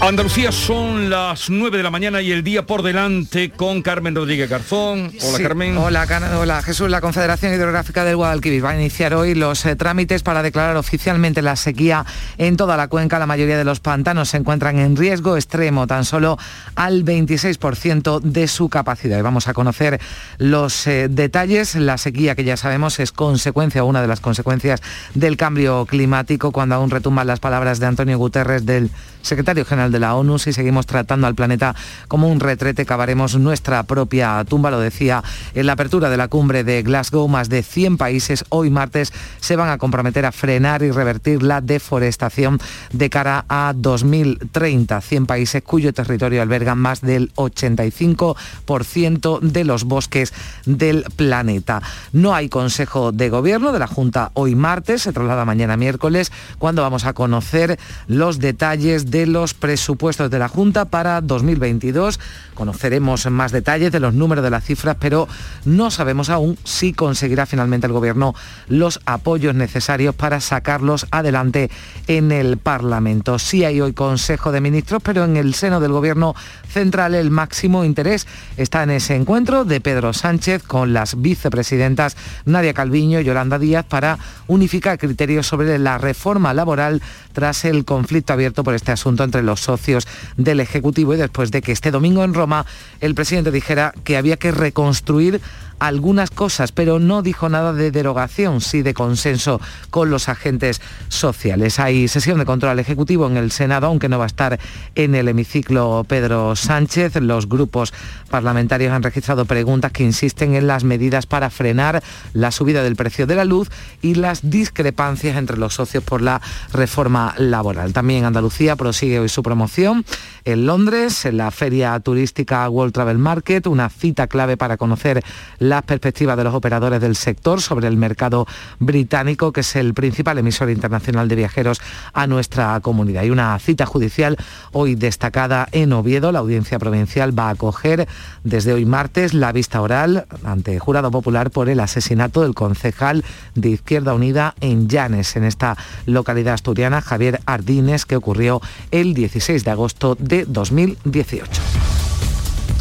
[0.00, 4.48] Andalucía son las 9 de la mañana y el día por delante con Carmen Rodríguez
[4.48, 5.12] Garzón.
[5.20, 5.76] Hola Carmen.
[5.76, 6.06] Hola,
[6.40, 6.88] hola Jesús.
[6.88, 11.42] La Confederación Hidrográfica del Guadalquivir va a iniciar hoy los eh, trámites para declarar oficialmente
[11.42, 12.06] la sequía
[12.38, 13.18] en toda la cuenca.
[13.18, 16.38] La mayoría de los pantanos se encuentran en riesgo extremo, tan solo
[16.76, 19.18] al 26% de su capacidad.
[19.18, 20.00] Y vamos a conocer
[20.38, 21.74] los eh, detalles.
[21.74, 24.80] La sequía, que ya sabemos, es consecuencia, una de las consecuencias
[25.14, 28.90] del cambio climático, cuando aún retumban las palabras de Antonio Guterres, del
[29.28, 31.74] secretario general de la ONU, si seguimos tratando al planeta
[32.08, 35.22] como un retrete, cavaremos nuestra propia tumba, lo decía
[35.54, 39.56] en la apertura de la cumbre de Glasgow, más de 100 países hoy martes se
[39.56, 42.58] van a comprometer a frenar y revertir la deforestación
[42.92, 45.00] de cara a 2030.
[45.00, 50.32] 100 países cuyo territorio alberga más del 85% de los bosques
[50.64, 51.82] del planeta.
[52.12, 56.82] No hay Consejo de Gobierno de la Junta hoy martes, se traslada mañana miércoles, cuando
[56.82, 62.20] vamos a conocer los detalles de los presupuestos de la Junta para 2022.
[62.54, 65.28] Conoceremos más detalles de los números de las cifras, pero
[65.64, 68.34] no sabemos aún si conseguirá finalmente el Gobierno
[68.68, 71.70] los apoyos necesarios para sacarlos adelante
[72.06, 73.38] en el Parlamento.
[73.38, 76.34] Sí hay hoy Consejo de Ministros, pero en el seno del Gobierno
[76.68, 82.74] central el máximo interés está en ese encuentro de Pedro Sánchez con las vicepresidentas Nadia
[82.74, 88.64] Calviño y Yolanda Díaz para unificar criterios sobre la reforma laboral tras el conflicto abierto
[88.64, 92.34] por este asunto entre los socios del Ejecutivo y después de que este domingo en
[92.34, 92.66] Roma
[93.00, 95.40] el presidente dijera que había que reconstruir
[95.78, 101.78] algunas cosas, pero no dijo nada de derogación, sí de consenso con los agentes sociales.
[101.78, 104.58] Hay sesión de control ejecutivo en el Senado, aunque no va a estar
[104.94, 107.16] en el hemiciclo Pedro Sánchez.
[107.16, 107.92] Los grupos
[108.30, 113.26] parlamentarios han registrado preguntas que insisten en las medidas para frenar la subida del precio
[113.26, 113.70] de la luz
[114.02, 116.40] y las discrepancias entre los socios por la
[116.72, 117.92] reforma laboral.
[117.92, 120.04] También Andalucía prosigue hoy su promoción
[120.44, 125.22] en Londres, en la feria turística World Travel Market, una cita clave para conocer
[125.68, 128.46] las perspectivas de los operadores del sector sobre el mercado
[128.78, 131.80] británico, que es el principal emisor internacional de viajeros
[132.12, 133.24] a nuestra comunidad.
[133.24, 134.36] Y una cita judicial
[134.72, 136.32] hoy destacada en Oviedo.
[136.32, 138.08] La audiencia provincial va a acoger
[138.44, 143.24] desde hoy martes la vista oral ante jurado popular por el asesinato del concejal
[143.54, 145.76] de Izquierda Unida en Llanes, en esta
[146.06, 151.97] localidad asturiana, Javier Ardines, que ocurrió el 16 de agosto de 2018.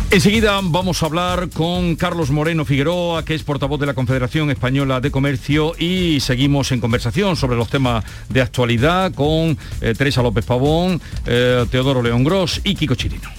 [0.09, 5.01] Enseguida vamos a hablar con Carlos Moreno Figueroa, que es portavoz de la Confederación Española
[5.01, 10.45] de Comercio y seguimos en conversación sobre los temas de actualidad con eh, Teresa López
[10.45, 13.29] Pavón, eh, Teodoro León Gross y Kiko Chirino.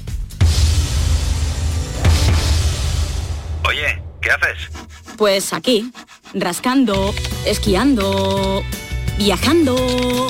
[3.66, 4.68] Oye, ¿qué haces?
[5.16, 5.90] Pues aquí,
[6.34, 7.14] rascando,
[7.46, 8.62] esquiando,
[9.16, 10.28] viajando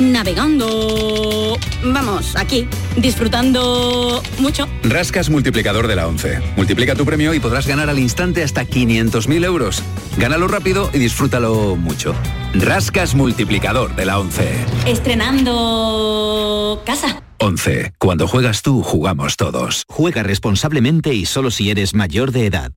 [0.00, 1.58] navegando.
[1.84, 2.66] Vamos, aquí,
[2.96, 4.68] disfrutando mucho.
[4.82, 6.40] Rascas multiplicador de la 11.
[6.56, 9.82] Multiplica tu premio y podrás ganar al instante hasta 500.000 euros.
[10.16, 12.14] Gánalo rápido y disfrútalo mucho.
[12.54, 14.48] Rascas multiplicador de la 11.
[14.86, 17.22] Estrenando casa.
[17.38, 17.92] 11.
[17.98, 19.84] Cuando juegas tú, jugamos todos.
[19.88, 22.72] Juega responsablemente y solo si eres mayor de edad.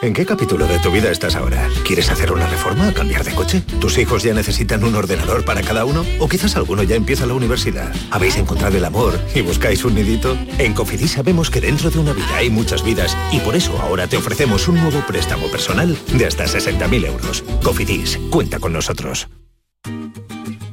[0.00, 1.68] ¿En qué capítulo de tu vida estás ahora?
[1.84, 3.62] ¿Quieres hacer una reforma o cambiar de coche?
[3.80, 6.04] ¿Tus hijos ya necesitan un ordenador para cada uno?
[6.20, 7.92] ¿O quizás alguno ya empieza la universidad?
[8.12, 10.38] ¿Habéis encontrado el amor y buscáis un nidito?
[10.58, 14.06] En Cofidis sabemos que dentro de una vida hay muchas vidas y por eso ahora
[14.06, 17.42] te ofrecemos un nuevo préstamo personal de hasta 60.000 euros.
[17.64, 19.26] Cofidis, cuenta con nosotros.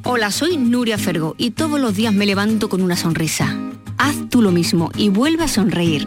[0.04, 3.58] Hola, soy Nuria Fergo y todos los días me levanto con una sonrisa.
[3.98, 6.06] Haz tú lo mismo y vuelve a sonreír.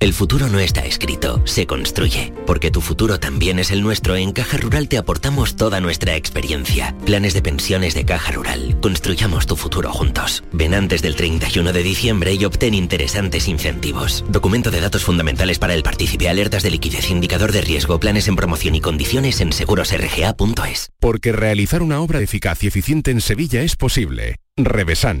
[0.00, 2.32] El futuro no está escrito, se construye.
[2.46, 6.96] Porque tu futuro también es el nuestro, en Caja Rural te aportamos toda nuestra experiencia.
[7.04, 8.80] Planes de pensiones de Caja Rural.
[8.80, 10.42] Construyamos tu futuro juntos.
[10.52, 14.24] Ven antes del 31 de diciembre y obtén interesantes incentivos.
[14.30, 18.36] Documento de datos fundamentales para el partícipe, alertas de liquidez, indicador de riesgo, planes en
[18.36, 20.92] promoción y condiciones en segurosrga.es.
[20.98, 24.36] Porque realizar una obra eficaz y eficiente en Sevilla es posible.
[24.56, 25.20] Revesan.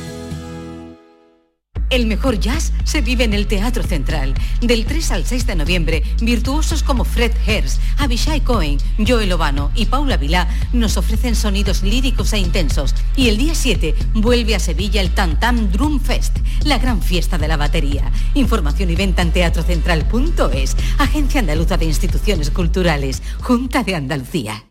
[1.91, 4.33] El mejor jazz se vive en el Teatro Central.
[4.61, 9.87] Del 3 al 6 de noviembre, virtuosos como Fred Herz, Abishai Cohen, Joel Obano y
[9.87, 12.95] Paula Vilá nos ofrecen sonidos líricos e intensos.
[13.17, 17.49] Y el día 7 vuelve a Sevilla el Tantam Drum Fest, la gran fiesta de
[17.49, 18.09] la batería.
[18.35, 24.70] Información y venta en teatrocentral.es, Agencia Andaluza de Instituciones Culturales, Junta de Andalucía.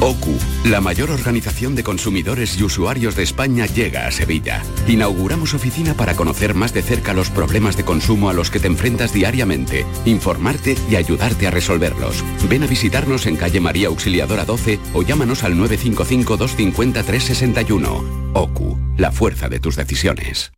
[0.00, 4.62] OCU, la mayor organización de consumidores y usuarios de España, llega a Sevilla.
[4.88, 8.66] Inauguramos oficina para conocer más de cerca los problemas de consumo a los que te
[8.66, 12.24] enfrentas diariamente, informarte y ayudarte a resolverlos.
[12.48, 18.32] Ven a visitarnos en calle María Auxiliadora 12 o llámanos al 955-250-361.
[18.34, 20.52] OCU, la fuerza de tus decisiones.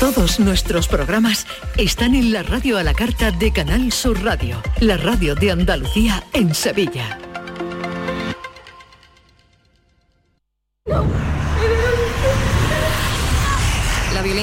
[0.00, 1.46] Todos nuestros programas
[1.76, 6.24] están en la radio a la carta de Canal Sur Radio, la radio de Andalucía
[6.32, 7.21] en Sevilla.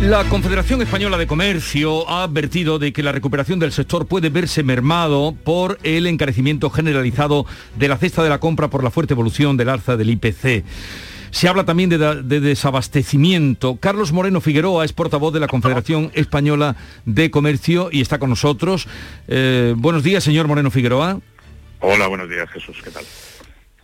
[0.00, 4.62] La Confederación Española de Comercio ha advertido de que la recuperación del sector puede verse
[4.62, 7.46] mermado por el encarecimiento generalizado
[7.76, 10.64] de la cesta de la compra por la fuerte evolución del alza del IPC.
[11.30, 13.76] Se habla también de, de, desabastecimiento.
[13.76, 16.76] Carlos Moreno Figueroa es portavoz de la Confederación Española
[17.06, 18.86] de Comercio y está con nosotros.
[19.28, 21.20] Eh, buenos días, señor Moreno Figueroa.
[21.80, 22.76] Hola, buenos días, Jesús.
[22.84, 23.04] ¿Qué tal?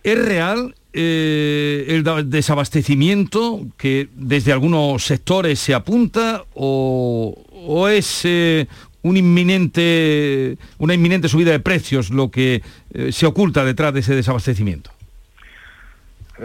[0.03, 8.67] ¿Es real eh, el desabastecimiento que desde algunos sectores se apunta o, es eh,
[9.01, 12.61] un inminente, una inminente subida de precios lo que
[12.93, 14.91] eh, se oculta detrás de ese desabastecimiento?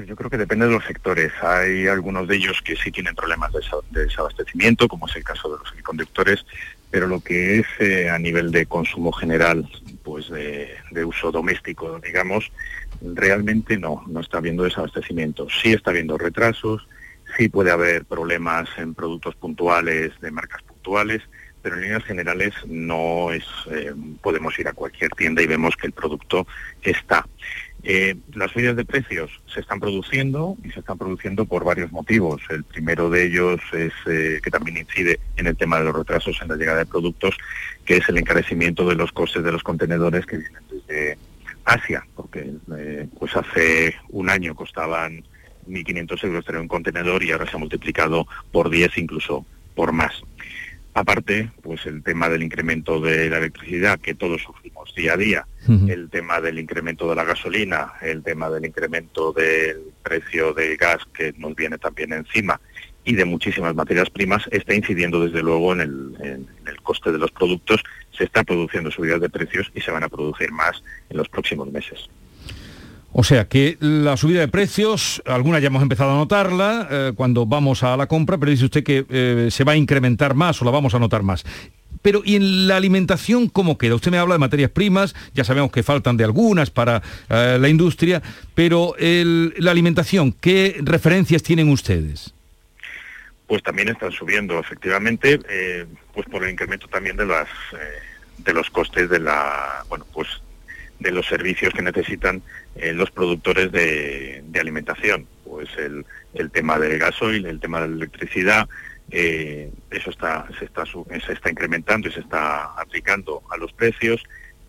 [0.06, 1.32] yo creo que depende de los sectores.
[1.42, 5.58] Hay algunos de ellos que sí tienen problemas de, desabastecimiento, como es el caso de
[5.58, 6.44] los conductores,
[6.90, 9.68] pero lo que es a nivel de consumo general,
[10.02, 12.50] pues de, de uso doméstico, digamos,
[13.02, 15.48] realmente no, no está habiendo desabastecimiento.
[15.50, 16.88] Sí está habiendo retrasos,
[17.36, 21.22] sí puede haber problemas en productos puntuales de marcas puntuales,
[21.62, 25.86] pero en líneas generales no es, eh, podemos ir a cualquier tienda y vemos que
[25.86, 26.46] el producto
[26.82, 27.26] está.
[27.82, 32.42] Eh, las subidas de precios se están produciendo y se están produciendo por varios motivos.
[32.50, 36.38] El primero de ellos es eh, que también incide en el tema de los retrasos
[36.42, 37.36] en la llegada de productos,
[37.84, 41.18] que es el encarecimiento de los costes de los contenedores que vienen desde
[41.64, 42.50] Asia, porque
[43.18, 45.22] pues hace un año costaban
[45.68, 49.44] 1.500 euros tener un contenedor y ahora se ha multiplicado por 10, incluso
[49.74, 50.12] por más.
[50.98, 55.46] Aparte, pues el tema del incremento de la electricidad que todos sufrimos día a día,
[55.86, 60.98] el tema del incremento de la gasolina, el tema del incremento del precio del gas
[61.14, 62.60] que nos viene también encima
[63.04, 66.48] y de muchísimas materias primas está incidiendo desde luego en el,
[66.82, 70.50] coste de los productos, se está produciendo subidas de precios y se van a producir
[70.50, 72.08] más en los próximos meses.
[73.12, 77.46] O sea que la subida de precios, alguna ya hemos empezado a notarla eh, cuando
[77.46, 80.64] vamos a la compra, pero dice usted que eh, se va a incrementar más o
[80.64, 81.44] la vamos a notar más.
[82.02, 83.94] Pero ¿y en la alimentación cómo queda?
[83.94, 87.68] Usted me habla de materias primas, ya sabemos que faltan de algunas para eh, la
[87.68, 88.22] industria,
[88.54, 92.34] pero la alimentación, ¿qué referencias tienen ustedes?
[93.46, 95.40] pues también están subiendo efectivamente
[96.12, 97.48] pues por el incremento también de las
[98.36, 100.28] de los costes de la bueno pues
[100.98, 102.42] de los servicios que necesitan
[102.78, 106.04] eh, los productores de, alimentación pues el,
[106.50, 108.68] tema del gasoil el tema de la electricidad
[109.10, 114.22] eso está se está se está incrementando y se está aplicando a los precios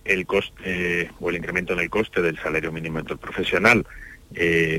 [0.05, 3.85] el coste o el incremento en el coste del salario mínimo interprofesional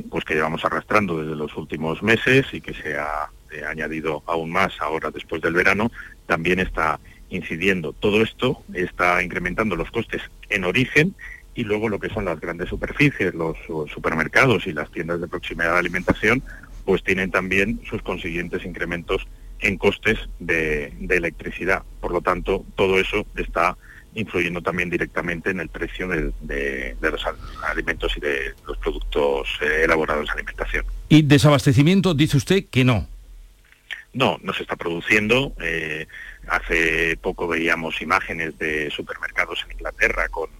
[0.08, 4.52] pues que llevamos arrastrando desde los últimos meses y que se ha eh, añadido aún
[4.52, 5.90] más ahora después del verano,
[6.26, 7.92] también está incidiendo.
[7.92, 11.16] Todo esto está incrementando los costes en origen
[11.54, 13.56] y luego lo que son las grandes superficies, los
[13.92, 16.42] supermercados y las tiendas de proximidad de alimentación,
[16.84, 19.26] pues tienen también sus consiguientes incrementos
[19.60, 21.82] en costes de, electricidad.
[22.00, 23.76] Por lo tanto, todo eso está
[24.14, 27.24] influyendo también directamente en el precio de, los
[27.64, 30.84] alimentos y de los productos eh, elaborados en alimentación.
[31.08, 33.06] ¿Y desabastecimiento dice usted que no?
[34.12, 35.52] No, no se está produciendo.
[35.60, 36.06] Eh,
[36.48, 40.50] hace poco veíamos imágenes de supermercados en Inglaterra con,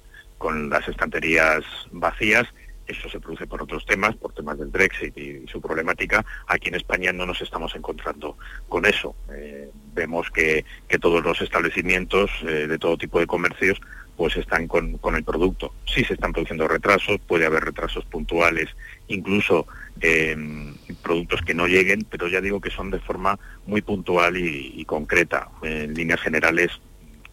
[0.41, 2.49] con las estanterías vacías.
[2.87, 6.25] Eso se produce por otros temas, por temas del Brexit y, su problemática.
[6.47, 9.15] Aquí en España no nos estamos encontrando con eso.
[9.31, 10.65] Eh, vemos que,
[10.99, 13.79] todos los establecimientos eh, de todo tipo de comercios
[14.17, 15.75] pues están con, el producto.
[15.85, 18.69] Sí se están produciendo retrasos, puede haber retrasos puntuales,
[19.09, 19.67] incluso
[20.01, 24.85] em, productos que no lleguen, pero ya digo que son de forma muy puntual y,
[24.87, 25.49] concreta.
[25.63, 26.71] En líneas generales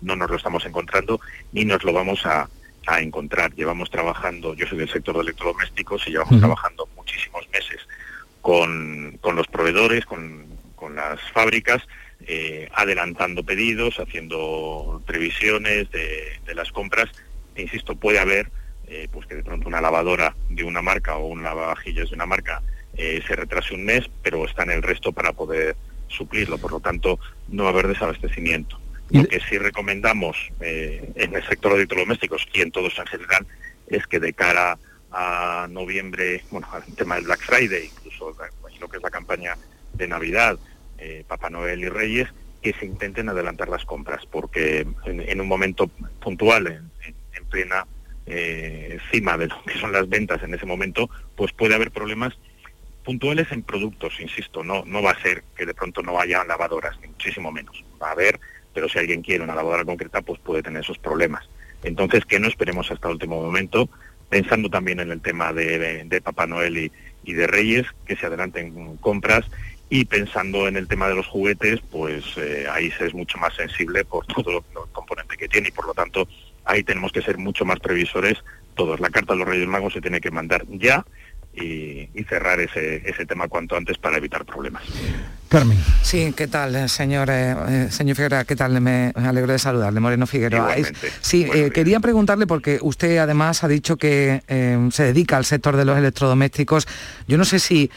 [0.02, 1.20] no nos lo estamos encontrando
[1.54, 2.48] ni nos lo vamos a,
[3.02, 3.54] encontrar.
[3.54, 7.88] Llevamos trabajando, yo soy del sector de electrodomésticos y llevamos trabajando muchísimos meses
[8.42, 11.84] con, los proveedores, con, con las fábricas,
[12.26, 17.10] eh, adelantando pedidos, haciendo previsiones de, las compras.
[17.56, 18.50] E insisto, puede haber
[18.88, 22.26] eh, pues que de pronto una lavadora de una marca o un lavavajillas de una
[22.26, 22.62] marca
[22.96, 25.76] eh, se retrase un mes, pero está en el resto para poder
[26.08, 26.58] suplirlo.
[26.58, 28.80] Por lo tanto, no va a haber desabastecimiento.
[29.10, 33.48] Lo que sí recomendamos en el sector de electrodomésticos y en todos en general
[33.88, 34.78] es que de cara
[35.12, 38.36] a noviembre, bueno, al tema del Black Friday, incluso
[38.80, 39.58] lo que es la campaña
[39.94, 40.60] de Navidad,
[40.98, 42.30] eh, Papá Noel y Reyes,
[42.62, 45.88] que se intenten adelantar las compras, porque en, un momento
[46.20, 46.92] puntual, en,
[47.50, 47.88] plena
[48.26, 52.34] eh, cima de lo que son las ventas en ese momento, pues puede haber problemas
[53.06, 57.00] puntuales en productos, insisto, no, no va a ser que de pronto no haya lavadoras,
[57.00, 57.86] ni muchísimo menos.
[58.02, 58.38] Va a haber,
[58.78, 61.50] pero si alguien quiere una lavadora concreta, pues puede tener esos problemas.
[61.82, 63.90] Entonces, que no esperemos hasta el último momento,
[64.30, 66.92] pensando también en el tema de, Papá Noel
[67.24, 69.46] y, de Reyes, que se adelanten compras
[69.90, 73.56] y pensando en el tema de los juguetes, pues eh, ahí se es mucho más
[73.56, 76.28] sensible por todo el componente que tiene y por lo tanto
[76.64, 78.44] ahí tenemos que ser mucho más previsores
[78.76, 79.00] todos.
[79.00, 81.04] La carta de los Reyes Magos se tiene que mandar ya
[81.56, 84.84] y, cerrar ese tema cuanto antes para evitar problemas.
[85.50, 85.78] Carmen.
[86.04, 88.44] Sí, ¿qué tal, eh, señor, eh, eh, señor Figueroa?
[88.44, 88.82] ¿Qué tal?
[88.82, 90.76] Me alegro de saludarle, Moreno Figueroa.
[91.22, 94.42] sí, quería preguntarle, porque usted además ha dicho que
[94.92, 96.88] se dedica al sector de los electrodomésticos.
[97.28, 97.90] Yo no sé si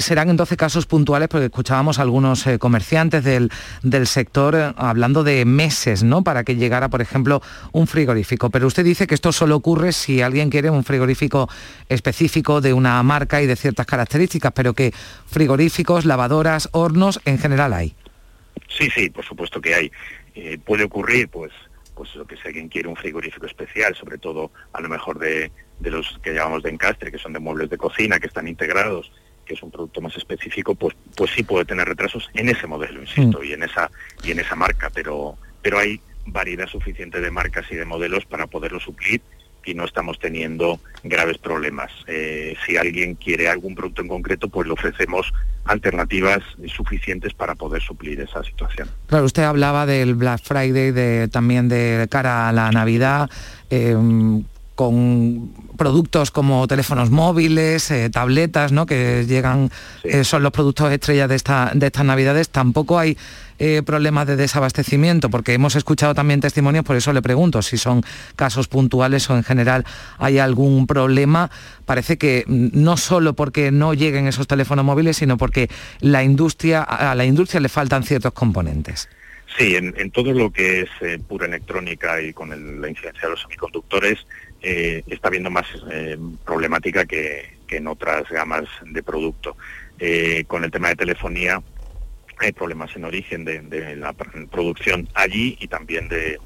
[0.00, 3.50] serán en 12 casos puntuales, porque escuchábamos a algunos comerciantes del,
[3.82, 6.22] del sector hablando de meses, ¿no?
[6.24, 7.42] Para que llegara, por ejemplo,
[7.72, 8.48] un frigorífico.
[8.50, 11.48] Pero usted dice que esto solo ocurre si alguien quiere un frigorífico
[11.88, 14.94] específico de una marca y de ciertas características, pero que
[15.26, 16.93] frigoríficos, lavadoras, hornos,
[17.24, 17.94] en general hay.
[18.68, 19.92] Sí, sí, por supuesto que hay.
[20.34, 21.52] Eh, puede ocurrir, pues,
[21.94, 25.50] pues lo que si alguien quiere un frigorífico especial, sobre todo a lo mejor de,
[25.80, 29.12] los que llamamos de encastre, que son de muebles de cocina, que están integrados,
[29.44, 33.00] que es un producto más específico, pues, pues sí puede tener retrasos en ese modelo,
[33.00, 33.44] insisto, mm.
[33.44, 33.90] y en esa
[34.22, 38.46] y en esa marca, pero pero hay variedad suficiente de marcas y de modelos para
[38.46, 39.20] poderlo suplir
[39.66, 41.90] y no estamos teniendo graves problemas.
[42.06, 45.32] Eh, si alguien quiere algún producto en concreto, pues le ofrecemos
[45.64, 48.88] alternativas suficientes para poder suplir esa situación.
[49.06, 53.30] Claro, usted hablaba del Black Friday, de, también de cara a la Navidad.
[53.70, 53.96] Eh,
[54.74, 58.86] con productos como teléfonos móviles, eh, tabletas, ¿no?
[58.86, 59.70] que llegan,
[60.02, 63.16] eh, son los productos estrellas de, esta, de estas navidades, tampoco hay
[63.60, 68.02] eh, problemas de desabastecimiento, porque hemos escuchado también testimonios, por eso le pregunto si son
[68.34, 69.84] casos puntuales o en general
[70.18, 71.50] hay algún problema.
[71.86, 77.14] Parece que no solo porque no lleguen esos teléfonos móviles, sino porque la industria, a
[77.14, 79.08] la industria le faltan ciertos componentes.
[79.56, 82.50] Sí, en, todo lo que es pura electrónica y con
[82.80, 84.26] la incidencia de los semiconductores,
[84.66, 89.56] eh, está habiendo más eh, problemática que, en otras gamas de producto.
[89.98, 91.60] Eh, con el tema de telefonía
[92.38, 96.38] hay problemas en origen de, la producción allí y también de,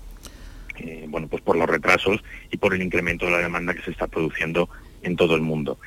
[1.09, 4.07] bueno, pues por los retrasos y por el incremento de la demanda que se está
[4.07, 4.71] produciendo
[5.03, 5.79] en todo el mundo.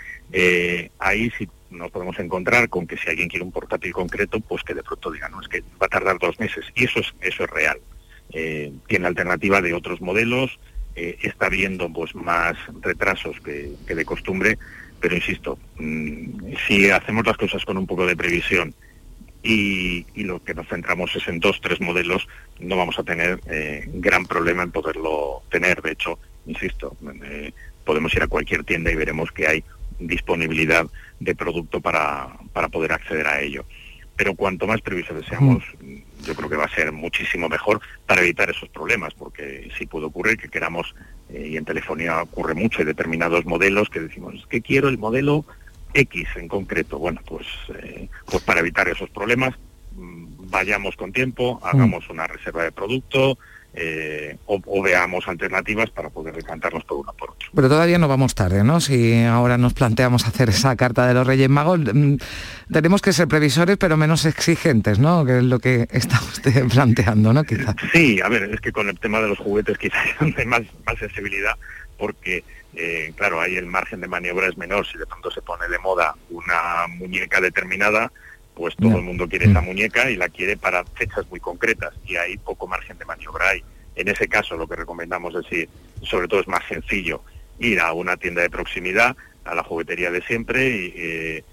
[1.00, 4.76] ahí sí nos podemos encontrar con que si alguien quiere un portátil concreto, pues que
[4.76, 6.66] de pronto diga, no, es que va a tardar dos meses.
[6.76, 7.80] Y eso es, eso es real.
[8.88, 10.60] tiene alternativa de otros modelos,
[10.96, 14.58] eh, está viendo pues más retrasos que, de costumbre,
[15.00, 18.74] pero insisto, mm, si hacemos las cosas con un poco de previsión
[19.44, 22.28] y, lo que nos centramos es en dos, tres modelos,
[22.60, 25.82] no vamos a tener eh, gran problema en poderlo tener.
[25.82, 27.52] De hecho, insisto, eh,
[27.84, 29.64] podemos ir a cualquier tienda y veremos que hay
[30.00, 30.86] disponibilidad
[31.20, 33.66] de producto para, para poder acceder a ello.
[34.16, 35.64] Pero cuanto más previsores seamos,
[36.24, 40.06] yo creo que va a ser muchísimo mejor para evitar esos problemas, porque sí puede
[40.06, 40.96] ocurrir que queramos,
[41.30, 45.46] eh, y en telefonía ocurre mucho, hay determinados modelos que decimos, que quiero el modelo
[45.94, 47.00] X en concreto.
[47.00, 49.56] Bueno, pues, eh, pues para evitar esos problemas,
[49.96, 53.38] mm, vayamos con tiempo, hagamos una reserva de producto,
[53.74, 57.48] eh, o, veamos alternativas para poder decantarnos por una por otra.
[57.54, 58.82] Pero todavía no vamos tarde, ¿no?
[58.82, 62.16] Si ahora nos planteamos hacer esa carta de los Reyes Magos, mm,
[62.72, 65.26] tenemos que ser previsores pero menos exigentes, ¿no?
[65.26, 67.44] Que es lo que está usted planteando, ¿no?
[67.44, 67.76] Quizá.
[67.94, 70.06] Sí, a ver, es que con el tema de los juguetes quizás
[70.38, 71.56] hay más, más sensibilidad
[71.98, 74.88] porque eh, claro, ahí el margen de maniobra es menor.
[74.88, 78.12] Si de pronto se pone de moda una muñeca determinada,
[78.56, 79.66] pues todo el mundo quiere esa mm.
[79.66, 83.64] muñeca y la quiere para fechas muy concretas y hay poco margen de maniobra hay.
[83.96, 85.70] En ese caso lo que recomendamos es decir,
[86.04, 87.22] sobre todo es más sencillo
[87.60, 89.16] ir a una tienda de proximidad,
[89.46, 91.44] a la juguetería de siempre y, eh,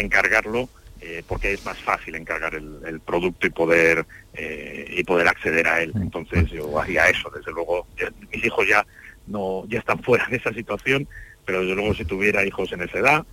[0.00, 0.68] encargarlo
[1.00, 5.82] eh, porque es más fácil encargar el, producto y poder eh, y poder acceder a
[5.82, 5.92] él.
[5.96, 7.86] Entonces yo haría eso, desde luego.
[8.32, 8.86] mis hijos ya
[9.26, 11.08] no ya están fuera de esa situación,
[11.44, 13.26] pero desde luego si tuviera hijos en esa edad,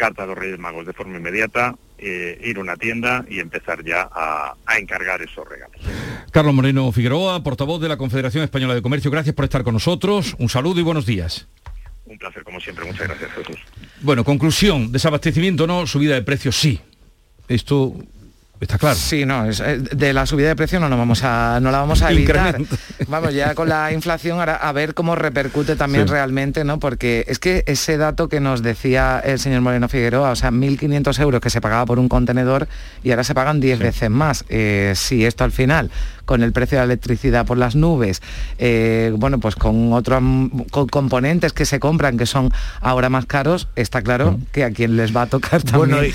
[0.00, 3.84] carta a los Reyes Magos de forma inmediata, eh, ir a una tienda y empezar
[3.84, 5.76] ya a, encargar esos regalos.
[6.32, 10.34] Carlos Moreno Figueroa, portavoz de la Confederación Española de Comercio, gracias por estar con nosotros.
[10.38, 11.48] Un saludo y buenos días.
[12.06, 12.86] Un placer, como siempre.
[12.86, 13.58] Muchas gracias, Jesús.
[14.00, 16.80] Bueno, conclusión, desabastecimiento no, subida de precios sí.
[17.46, 17.94] Esto
[18.60, 18.94] Está claro.
[18.94, 22.02] Sí, no, eh, de la subida de precios no, no, vamos a, no la vamos
[22.02, 22.60] a evitar.
[23.08, 26.78] Vamos, ya con la inflación ahora a ver cómo repercute también realmente, ¿no?
[26.78, 31.20] Porque es que ese dato que nos decía el señor Moreno Figueroa, o sea, 1.500
[31.20, 32.68] euros que se pagaba por un contenedor
[33.02, 34.44] y ahora se pagan 10 veces más.
[34.50, 35.90] Eh, si esto al final
[36.30, 38.22] con el precio de la electricidad por las nubes,
[38.58, 40.22] eh, bueno, pues con otros
[40.88, 45.16] componentes que se compran que son ahora más caros, está claro que a quien les
[45.16, 46.12] va a tocar también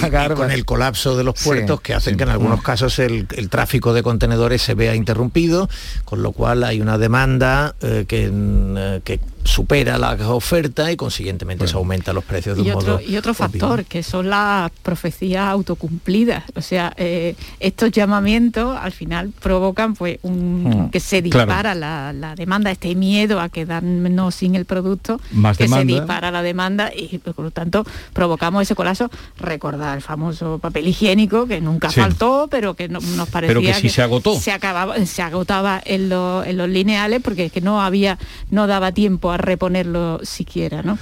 [0.00, 0.32] pagar.
[0.32, 4.02] con el colapso de los puertos que hacen que en algunos casos el, tráfico de
[4.02, 5.70] contenedores se vea interrumpido,
[6.04, 11.66] con lo cual hay una demanda eh, que, eh, que supera la oferta y consiguientemente
[11.66, 14.70] se aumentan los precios de y un otro, modo Y otro factor, que son las
[14.82, 16.44] profecías autocumplidas.
[16.54, 20.90] O sea, eh, estos llamamientos al final provocan pues un, hmm.
[20.90, 25.18] que se dispara la, demanda, este miedo a quedarnos sin el producto,
[25.56, 29.10] que se dispara la demanda y por lo tanto provocamos ese colapso.
[29.38, 34.38] Recordar el famoso papel higiénico que nunca faltó, pero que nos parecía que, se agotó.
[34.38, 38.18] Se, acababa, se agotaba en, en los lineales porque es que no había,
[38.50, 40.98] no daba tiempo a reponerlo siquiera, ¿no?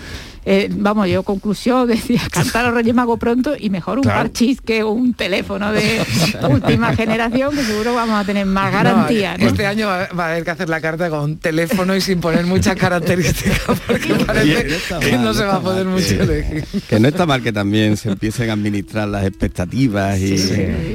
[0.48, 4.84] Eh, vamos, yo conclusión decía, cantar a Reyes Mago pronto y mejor un parchís que
[4.84, 6.00] un teléfono de
[6.48, 9.35] última generación, que seguro vamos a tener más garantía.
[9.40, 12.76] Este año va, a haber que hacer la carta con teléfono y sin poner muchas
[12.76, 16.64] características, porque parece que no se va a poder mucho elegir.
[16.88, 20.37] Que no está mal que también se empiecen a administrar las expectativas y,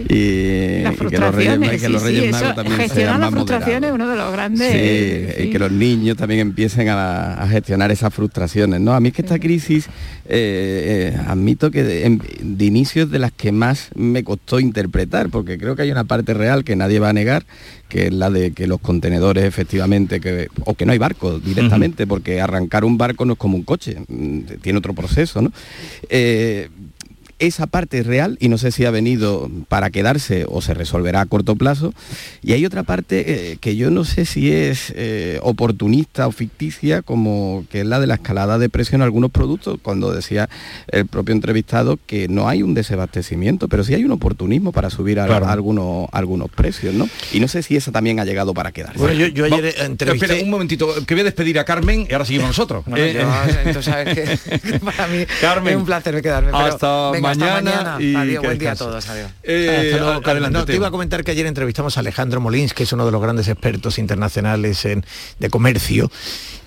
[0.07, 4.71] que los Reyes, Magos también gestionar las frustraciones es uno de los grandes...
[4.71, 8.93] Sí, y que los niños también empiecen a, gestionar esas frustraciones, ¿no?
[8.93, 9.87] A mí es que está crisis,
[10.25, 15.75] eh, eh, admito que de, inicios de las que más me costó interpretar, porque creo
[15.75, 17.45] que hay una parte real que nadie va a negar,
[17.89, 22.07] que es la de que los contenedores efectivamente, que, o que no hay barcos directamente,
[22.07, 25.51] porque arrancar un barco no es como un coche, mm, tiene otro proceso, ¿no?
[26.07, 26.69] Eh,
[27.41, 31.21] esa parte es real y no sé si ha venido para quedarse o se resolverá
[31.21, 31.93] a corto plazo.
[32.43, 37.01] Y hay otra parte eh, que yo no sé si es eh, oportunista o ficticia,
[37.01, 40.49] como que es la de la escalada de precio en algunos productos, cuando decía
[40.87, 45.19] el propio entrevistado que no hay un desabastecimiento, pero sí hay un oportunismo para subir
[45.19, 47.09] algunos, algunos precios, ¿no?
[47.31, 48.99] Y no sé si esa también ha llegado para quedarse.
[48.99, 50.25] Bueno, yo, ayer entrevisté...
[50.25, 52.83] Espera, un momentito, que voy a despedir a Carmen y ahora seguimos nosotros.
[52.95, 53.25] Eh,
[53.65, 56.51] entonces sabes que para mí Carmen, es un placer quedarme.
[56.53, 57.97] hasta mañana.
[57.99, 59.09] Y adiós, buen día a todos.
[59.09, 59.31] Adiós.
[59.43, 63.05] Eh, no, te iba a comentar que ayer entrevistamos a Alejandro Molins, que es uno
[63.05, 65.05] de los grandes expertos internacionales en,
[65.39, 66.11] de comercio.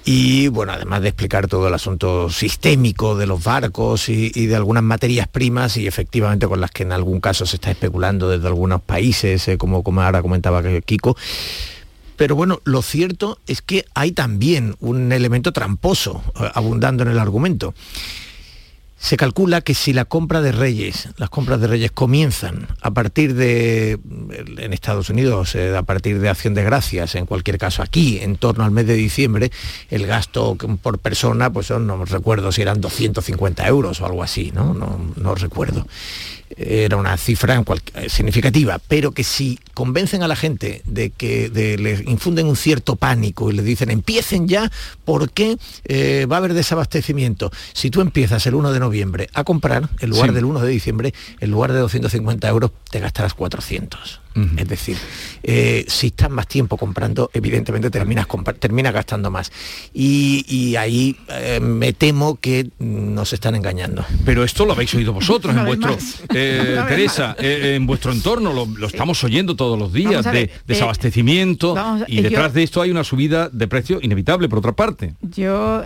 [0.05, 4.83] Y bueno, además de explicar todo el asunto sistémico de los barcos y, de algunas
[4.83, 8.83] materias primas y efectivamente con las que en algún caso se está especulando desde algunos
[8.83, 11.17] países, eh, como, como ahora comentaba Kiko,
[12.17, 17.19] pero bueno, lo cierto es que hay también un elemento tramposo eh, abundando en el
[17.19, 17.75] argumento.
[19.05, 23.35] Se calcula que si la compra de reyes, las compras de reyes comienzan a partir
[23.35, 23.99] de,
[24.57, 28.37] en Estados Unidos, eh, a partir de Acción de Gracias, en cualquier caso aquí, en
[28.37, 29.53] torno al mes de diciembre,
[29.91, 34.73] el gasto por persona, pues no recuerdo si eran 250 euros o algo así, no,
[34.73, 35.87] no, no recuerdo
[36.57, 37.63] era una cifra
[37.95, 42.97] eh, significativa, pero que si convencen a la gente de que les infunden un cierto
[42.97, 44.71] pánico y les dicen empiecen ya
[45.05, 49.89] porque eh, va a haber desabastecimiento, si tú empiezas el 1 de noviembre a comprar,
[50.01, 54.21] en lugar del 1 de diciembre, en lugar de 250 euros, te gastarás 400.
[54.57, 54.97] Es decir,
[55.45, 58.27] eh, si estás más tiempo comprando, evidentemente terminas,
[58.59, 59.53] terminas gastando más.
[59.93, 61.17] Y, ahí
[61.61, 64.05] me temo que nos están engañando.
[64.25, 65.97] Pero esto lo habéis oído vosotros en vuestro
[66.45, 71.75] eh, Teresa, eh, en vuestro entorno lo, estamos oyendo todos los días de desabastecimiento
[72.07, 75.15] y detrás de esto hay una subida de precio inevitable por otra parte.
[75.23, 75.83] Yo,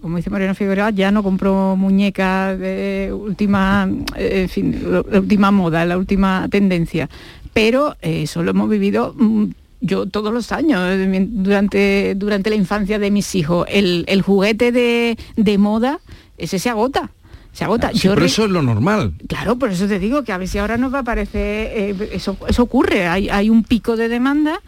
[0.00, 5.84] como dice Mariano Figueroa, ya no compro muñecas de última, en fin, la última moda,
[5.84, 7.08] la última tendencia
[7.52, 9.46] pero eso lo hemos vivido mm,
[9.80, 10.80] yo todos los años,
[11.28, 16.00] durante, durante la infancia de mis hijos, el, juguete de, moda,
[16.36, 17.10] ese se agota.
[17.52, 17.90] Se agota.
[18.00, 19.14] pero eso es lo normal.
[19.28, 22.10] Claro, por eso te digo que a ver si ahora nos va a aparecer, eh,
[22.12, 24.60] eso, eso ocurre, hay, hay un pico de demanda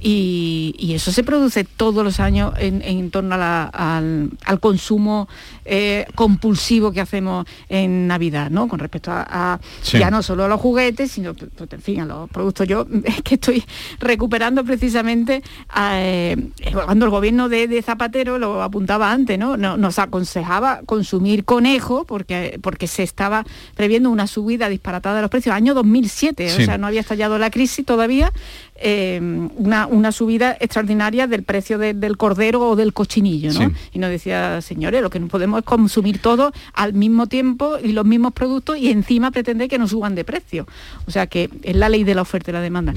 [0.00, 4.30] y, eso se produce todos los años en, torno al,
[4.60, 5.28] consumo
[5.64, 8.68] eh, compulsivo que hacemos en Navidad, ¿no?
[8.68, 12.30] Con respecto a, ya no solo a los juguetes, sino pues, en fin, a los
[12.30, 12.66] productos.
[12.66, 13.64] Yo es que estoy
[14.00, 15.42] recuperando precisamente
[15.76, 16.36] eh,
[16.72, 19.56] cuando el gobierno de, Zapatero lo apuntaba antes, ¿no?
[19.56, 25.54] Nos aconsejaba consumir conejo porque, porque se estaba previendo una subida disparatada de los precios.
[25.54, 28.32] Año 2007, o sea, no había estallado la crisis todavía,
[28.80, 29.20] eh,
[29.56, 33.72] una, subida extraordinaria del precio del cordero o del cochinillo, ¿no?
[33.92, 37.92] Y nos decía, señores, lo que no podemos es consumir todo al mismo tiempo y
[37.92, 40.66] los mismos productos y encima pretender que no suban de precio.
[41.06, 42.94] O sea que es la ley de la oferta y la demanda.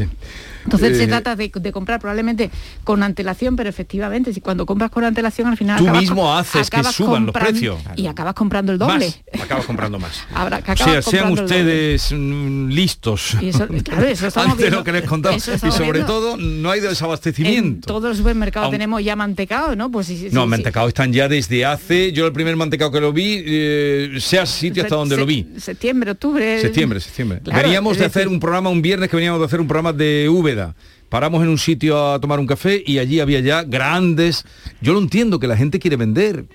[0.63, 2.51] Entonces se eh, trata de, comprar probablemente
[2.83, 5.79] con antelación, pero efectivamente, si cuando compras con antelación al final...
[5.79, 7.79] Tú mismo haces que suban los precios.
[7.95, 9.13] Y acabas comprando el doble.
[9.41, 10.25] acabas comprando más.
[11.03, 13.37] sean ustedes mm, listos.
[13.41, 15.37] Y eso, claro, eso estamos Antes lo que les contaba.
[15.73, 17.61] Y sobre todo, no hay desabastecimiento.
[17.61, 19.91] En todos los supermercados tenemos ya mantecado, ¿no?
[19.91, 22.11] Pues no, mantecado están ya desde hace...
[22.11, 25.47] Yo el primer mantecado que lo vi, eh, sea sitio hasta donde lo vi.
[25.57, 26.61] Septiembre, octubre.
[26.61, 27.41] Septiembre, septiembre.
[27.43, 30.75] veníamos de hacer un programa un viernes que veníamos de hacer un programa de Úbeda
[31.11, 34.45] paramos en un sitio a tomar un café y allí había ya grandes...
[34.79, 36.45] Yo lo entiendo que la gente quiere vender,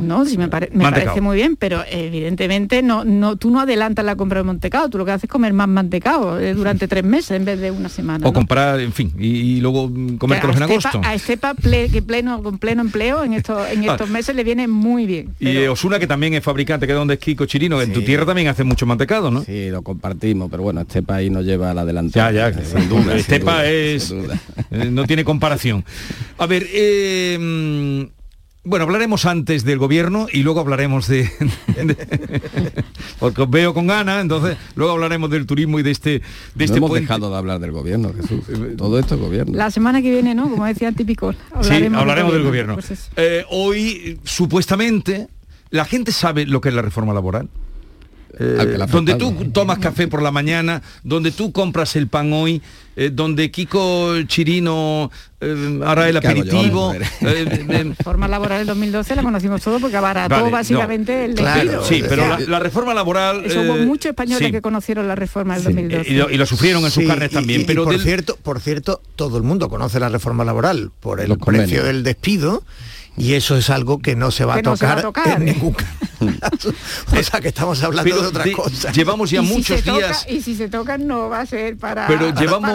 [0.00, 4.38] no, sí me, parece muy bien, pero evidentemente no, no, tú no adelantas la compra
[4.38, 7.44] de mantecado, tú lo que haces es comer más mantecado eh, durante tres meses en
[7.44, 8.26] vez de una semana.
[8.26, 11.00] O comprar, en fin, y, luego comértelos en agosto.
[11.04, 13.92] A Estepa que pleno, con pleno empleo en estos, en ah.
[13.92, 15.34] estos meses le viene muy bien.
[15.40, 18.24] Y Osuna, que también es fabricante, que es donde es Kiko Chirino, en tu tierra
[18.24, 19.42] también hace mucho mantecado, ¿no?
[19.42, 22.32] Sí, lo compartimos, pero bueno, Estepa ahí nos lleva a la delantera.
[22.32, 23.16] Ya, ya, sin duda.
[23.16, 24.14] Estepa es...
[24.70, 25.84] Eh, no tiene comparación.
[26.38, 28.08] A ver, eh,
[28.64, 31.30] bueno, hablaremos antes del gobierno y luego hablaremos de,
[33.18, 36.22] porque os veo con ganas, entonces luego hablaremos del turismo y de este
[36.54, 38.44] de este hemos dejado de hablar del gobierno, Jesús.
[38.76, 39.56] Todo esto es gobierno.
[39.56, 40.50] La semana que viene, ¿no?
[40.50, 41.34] Como decía típico.
[41.52, 42.74] Hablaremos sí, hablaremos del gobierno.
[42.74, 45.28] Pues eh, hoy supuestamente
[45.70, 47.48] la gente sabe lo que es la reforma laboral.
[48.40, 52.62] Eh, donde tú tomas café por la mañana, donde tú compras el pan hoy,
[52.94, 56.94] eh, donde Kiko Chirino eh, hará el aperitivo.
[57.20, 62.38] la reforma laboral del 2012 la conocimos todo porque abarató básicamente el claro, Sí, pero
[62.46, 63.44] la, reforma laboral...
[63.44, 66.10] hubo muchos españoles que conocieron la reforma del 2012.
[66.10, 67.64] Y lo, sufrieron en sus carnes también.
[67.66, 71.82] pero por, cierto, por cierto, todo el mundo conoce la reforma laboral por el precio
[71.82, 72.62] del despido
[73.18, 75.04] y eso es algo que no se va, a tocar,
[75.36, 75.98] en ningún caso.
[77.12, 78.90] o sea que estamos hablando de otra cosa.
[78.92, 80.26] Llevamos ya muchos días.
[80.28, 82.06] y si se tocan no va a ser para.
[82.06, 82.72] Pero llevamos,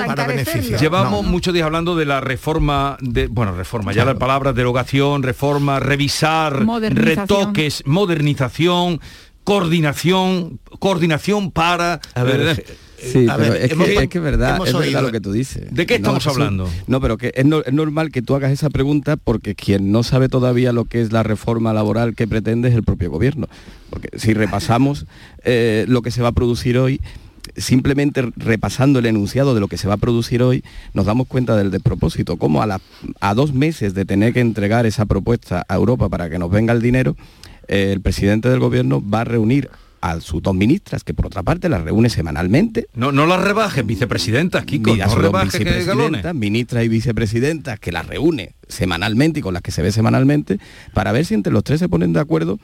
[0.79, 3.27] llevamos muchos días hablando de la reforma de.
[3.27, 9.01] Bueno, reforma, ya la palabra derogación, reforma, revisar, retoques, modernización,
[9.43, 11.99] coordinación, coordinación para.
[12.15, 12.63] A ver,
[13.11, 13.73] Sí, pero es,
[14.07, 15.63] que, es, verdad, es verdad lo que tú dices.
[15.71, 16.69] ¿De qué estamos hablando?
[16.87, 20.71] No, pero que es, normal que tú hagas esa pregunta porque quien no sabe todavía
[20.71, 23.47] lo que es la reforma laboral que pretende es el propio gobierno.
[23.89, 25.05] Porque si repasamos
[25.43, 27.01] eh, lo que se va a producir hoy,
[27.57, 31.57] simplemente repasando el enunciado de lo que se va a producir hoy, nos damos cuenta
[31.57, 32.37] del despropósito.
[32.37, 32.79] Como a,
[33.19, 36.73] a dos meses de tener que entregar esa propuesta a Europa para que nos venga
[36.73, 37.17] el dinero,
[37.67, 39.69] eh, el presidente del gobierno va a reunir
[40.03, 42.87] a sus dos ministras, que por otra parte las reúne semanalmente.
[42.93, 45.65] No, no las rebajen, vicepresidentas, Kiko, no rebajen
[46.37, 50.59] ministras y vicepresidentas, que las reúne semanalmente y con las que se ve semanalmente,
[50.93, 52.59] para ver si entre los tres se ponen de acuerdo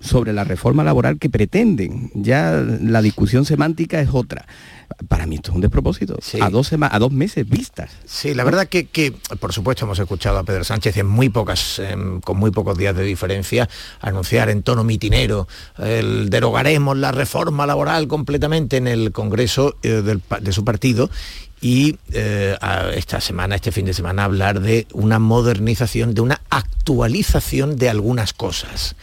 [0.00, 2.10] sobre la reforma laboral que pretenden.
[2.14, 4.46] Ya la discusión semántica es otra.
[5.08, 6.18] Para mí esto es un despropósito.
[6.40, 7.90] A, dos a dos meses vistas.
[8.06, 11.80] Sí, la verdad que, que, por supuesto hemos escuchado a Pedro Sánchez en muy pocas,
[12.24, 13.68] con muy pocos días de diferencia,
[14.00, 15.48] anunciar en tono mitinero
[15.78, 20.02] el derogaremos la reforma laboral completamente en el Congreso eh,
[20.40, 21.10] de su partido
[21.60, 22.56] y eh,
[22.94, 28.32] esta semana, este fin de semana, hablar de una modernización, de una actualización de algunas
[28.32, 28.96] cosas.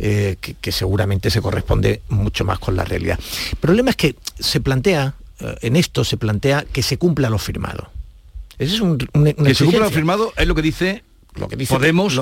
[0.00, 3.18] Eh, que, seguramente se corresponde mucho más con la realidad.
[3.50, 5.14] El problema es que se plantea,
[5.60, 7.90] en esto se plantea que se cumpla lo firmado.
[8.58, 11.04] Ese es un, que se cumpla lo firmado es lo que dice
[11.38, 12.20] lo que Podemos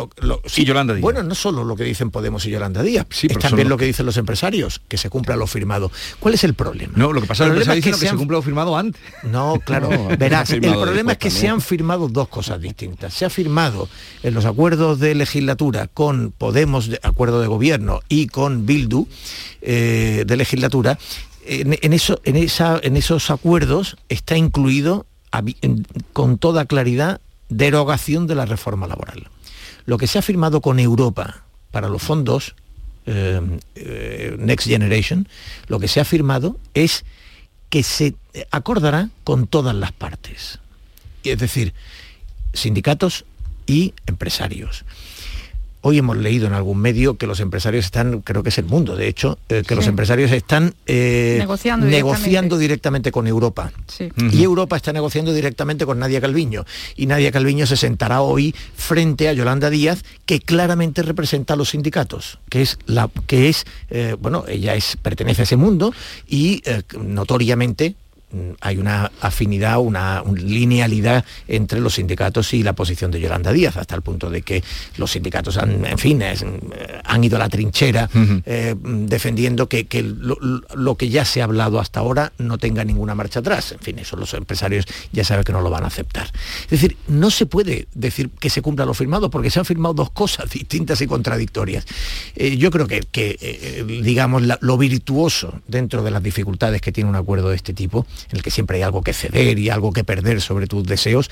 [0.57, 1.02] y Yolanda Díaz.
[1.02, 4.07] Bueno, no solo lo que dicen Podemos y Yolanda Díaz, es también lo que dicen
[4.07, 5.90] los empresarios, que se cumpla lo firmado.
[6.20, 6.92] ¿Cuál es el problema?
[6.96, 9.00] No, lo que pasa es que, que, se, cumpla lo firmado antes.
[9.22, 13.14] No, claro, verás, el problema es que se han firmado dos cosas distintas.
[13.14, 13.88] Se ha firmado
[14.22, 19.07] en los acuerdos de legislatura con Podemos, de acuerdo de gobierno, y con Bildu
[19.62, 20.98] eh, de legislatura,
[21.46, 25.06] en, esos acuerdos está incluido
[26.12, 29.28] con toda claridad derogación de la reforma laboral.
[29.85, 32.56] Lo que se ha firmado con Europa para los fondos
[33.06, 33.40] eh,
[33.76, 35.28] eh, Next Generation,
[35.68, 37.04] lo que se ha firmado es
[37.70, 38.14] que se
[38.50, 40.59] acordará con todas las partes.
[41.22, 41.74] Es decir,
[42.52, 43.24] sindicatos
[43.66, 44.85] y empresarios.
[45.88, 48.96] Hoy hemos leído en algún medio que los empresarios están, creo que es el mundo,
[48.96, 53.12] de hecho, eh, que los empresarios están eh, negociando, directamente.
[53.12, 53.70] con Europa.
[54.33, 56.64] Y Europa está negociando directamente con Nadia Calviño.
[56.96, 61.70] Y Nadia Calviño se sentará hoy frente a Yolanda Díaz, que claramente representa a los
[61.70, 65.94] sindicatos, que es la que es, eh, bueno, ella es, pertenece a ese mundo
[66.27, 66.64] y
[66.99, 67.94] notoriamente
[68.60, 73.94] hay una afinidad, una, linealidad entre los sindicatos y la posición de Yolanda Díaz, hasta
[73.94, 74.62] el punto de que
[74.96, 76.34] los sindicatos han, en fin, eh,
[77.04, 78.10] han ido a la trinchera
[78.44, 83.40] eh, defendiendo que, lo, que ya se ha hablado hasta ahora no tenga ninguna marcha
[83.40, 83.72] atrás.
[83.72, 86.30] En fin, eso los empresarios ya saben que no lo van a aceptar.
[86.64, 89.94] Es decir, no se puede decir que se cumpla lo firmado porque se han firmado
[89.94, 91.86] dos cosas distintas y contradictorias.
[92.34, 97.50] Eh, yo creo que, digamos, lo virtuoso dentro de las dificultades que tiene un acuerdo
[97.50, 100.40] de este tipo en el que siempre hay algo que ceder y algo que perder
[100.40, 101.30] sobre tus deseos,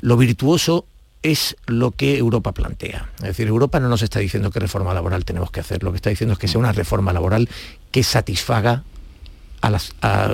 [0.00, 0.86] lo virtuoso
[1.22, 3.10] es lo que Europa plantea.
[3.16, 5.96] Es decir, Europa no nos está diciendo qué reforma laboral tenemos que hacer, lo que
[5.96, 7.48] está diciendo es que sea una reforma laboral
[7.90, 8.84] que satisfaga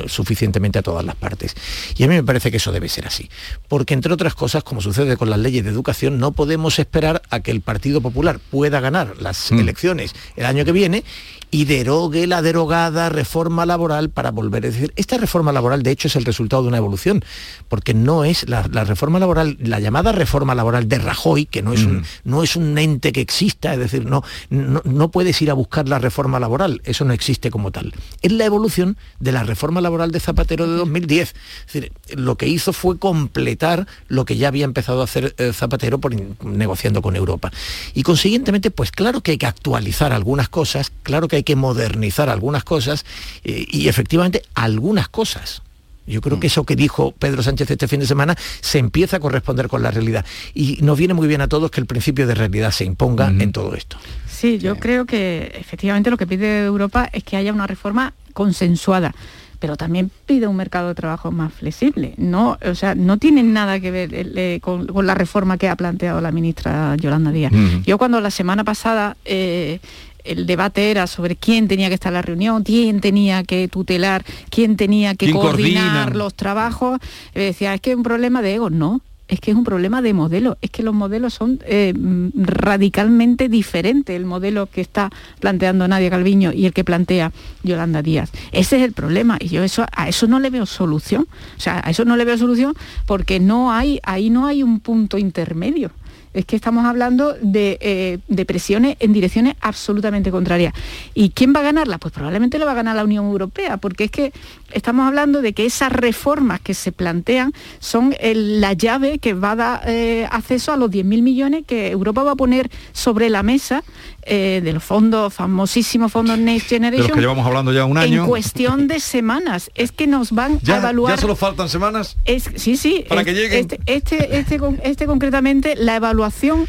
[0.07, 1.55] suficientemente a todas las partes.
[1.97, 3.31] Y a mí me parece que eso debe ser así.
[3.69, 7.41] Porque entre otras cosas, como sucede con las leyes de educación, no podemos esperar a
[7.41, 9.59] que el Partido Popular pueda ganar las mm.
[9.59, 11.05] elecciones el año que viene
[11.51, 14.65] y derogue la derogada reforma laboral para volver.
[14.65, 17.25] a decir, esta reforma laboral de hecho es el resultado de una evolución,
[17.69, 21.85] porque no es la, reforma laboral, la llamada reforma laboral de Rajoy, que no es,
[21.85, 22.05] un, mm.
[22.25, 25.99] no es un ente que exista, es decir, no, no, puedes ir a buscar la
[25.99, 27.93] reforma laboral, eso no existe como tal.
[28.23, 31.35] Es la evolución de la reforma laboral de Zapatero de 2010.
[31.67, 35.53] Es decir, lo que hizo fue completar lo que ya había empezado a hacer eh,
[35.53, 37.51] Zapatero por, negociando con Europa.
[37.95, 42.29] Y consiguientemente, pues claro que hay que actualizar algunas cosas, claro que hay que modernizar
[42.29, 43.05] algunas cosas
[43.45, 45.63] eh, y efectivamente algunas cosas.
[46.07, 49.21] Yo creo que eso que dijo Pedro Sánchez este fin de semana se empieza a
[49.21, 50.25] corresponder con la realidad.
[50.55, 53.53] Y nos viene muy bien a todos que el principio de realidad se imponga en
[53.53, 53.97] todo esto.
[54.29, 59.15] Sí, yo creo que efectivamente lo que pide Europa es que haya una reforma consensuada
[59.61, 62.15] pero también pide un mercado de trabajo más flexible.
[62.17, 66.21] No, o sea, no tiene nada que ver eh, con, la reforma que ha planteado
[66.23, 67.53] la ministra Yolanda Díaz.
[67.85, 69.81] Yo cuando la semana pasada eh,
[70.25, 74.25] el debate era sobre quién tenía que estar en la reunión, quién tenía que tutelar,
[74.51, 77.01] quién tenía que coordinar los trabajos.
[77.35, 79.01] decía, es que es un problema de ego, no.
[79.29, 81.95] Es que es un problema de modelo, es que los modelos son eh,
[82.35, 87.31] radicalmente diferentes, el modelo que está planteando Nadia Calviño y el que plantea
[87.63, 88.33] Yolanda Díaz.
[88.51, 91.29] Ese es el problema y yo eso, a eso no le veo solución.
[91.57, 92.75] O sea, a eso no le veo solución
[93.07, 95.93] porque no hay, ahí no hay un punto intermedio
[96.33, 100.75] es que estamos hablando eh, de, presiones en direcciones absolutamente contrarias.
[101.15, 101.99] ¿Y quién va a ganarla?
[101.99, 104.33] Pues probablemente lo va a ganar la Unión Europea, porque es que
[104.73, 109.57] estamos hablando de que esas reformas que se plantean son la llave que va a
[109.57, 113.83] dar eh, acceso a los 10.000 millones que Europa va a poner sobre la mesa
[114.23, 117.03] eh, de los fondos, famosísimos fondos Next Generation.
[117.03, 118.23] De los que llevamos hablando ya un año.
[118.23, 119.71] En cuestión de semanas.
[119.81, 121.15] Es que nos van a evaluar.
[121.15, 122.19] ¿Ya solo faltan semanas?
[122.27, 123.07] Es, sí, sí.
[123.09, 123.61] Para que lleguen.
[123.61, 126.20] Este, este, este, este, concretamente, la evaluación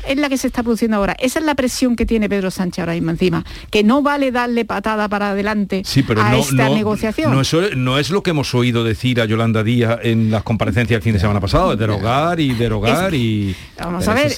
[0.08, 1.16] es la que se está produciendo ahora.
[1.20, 3.44] Esa es la presión que tiene Pedro Sánchez ahora mismo encima.
[3.70, 5.84] Que no vale darle patada para adelante
[6.18, 7.32] a esta negociación.
[7.32, 10.98] No, eso no es lo que hemos oído decir a Yolanda Díaz en las comparecencias
[10.98, 13.56] del fin de semana pasado, derogar y derogar y...
[13.78, 14.32] Vamos a ver,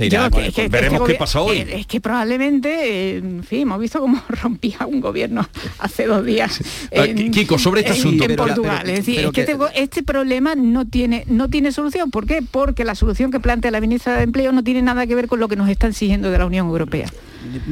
[0.70, 1.66] veremos qué pasa hoy.
[1.68, 5.48] Es que probablemente en fin, hemos visto cómo rompía un gobierno
[5.80, 6.62] hace dos días.
[6.96, 8.24] Ah, Kiko, sobre este asunto.
[8.24, 8.90] En Portugal.
[8.90, 12.12] es decir, que este, este, problema no tiene, no tiene solución.
[12.12, 12.42] ¿Por qué?
[12.42, 15.40] Porque la solución que plantea la ministra de Empleo no tiene nada que ver con
[15.40, 17.08] lo que nos está exigiendo de la Unión Europea.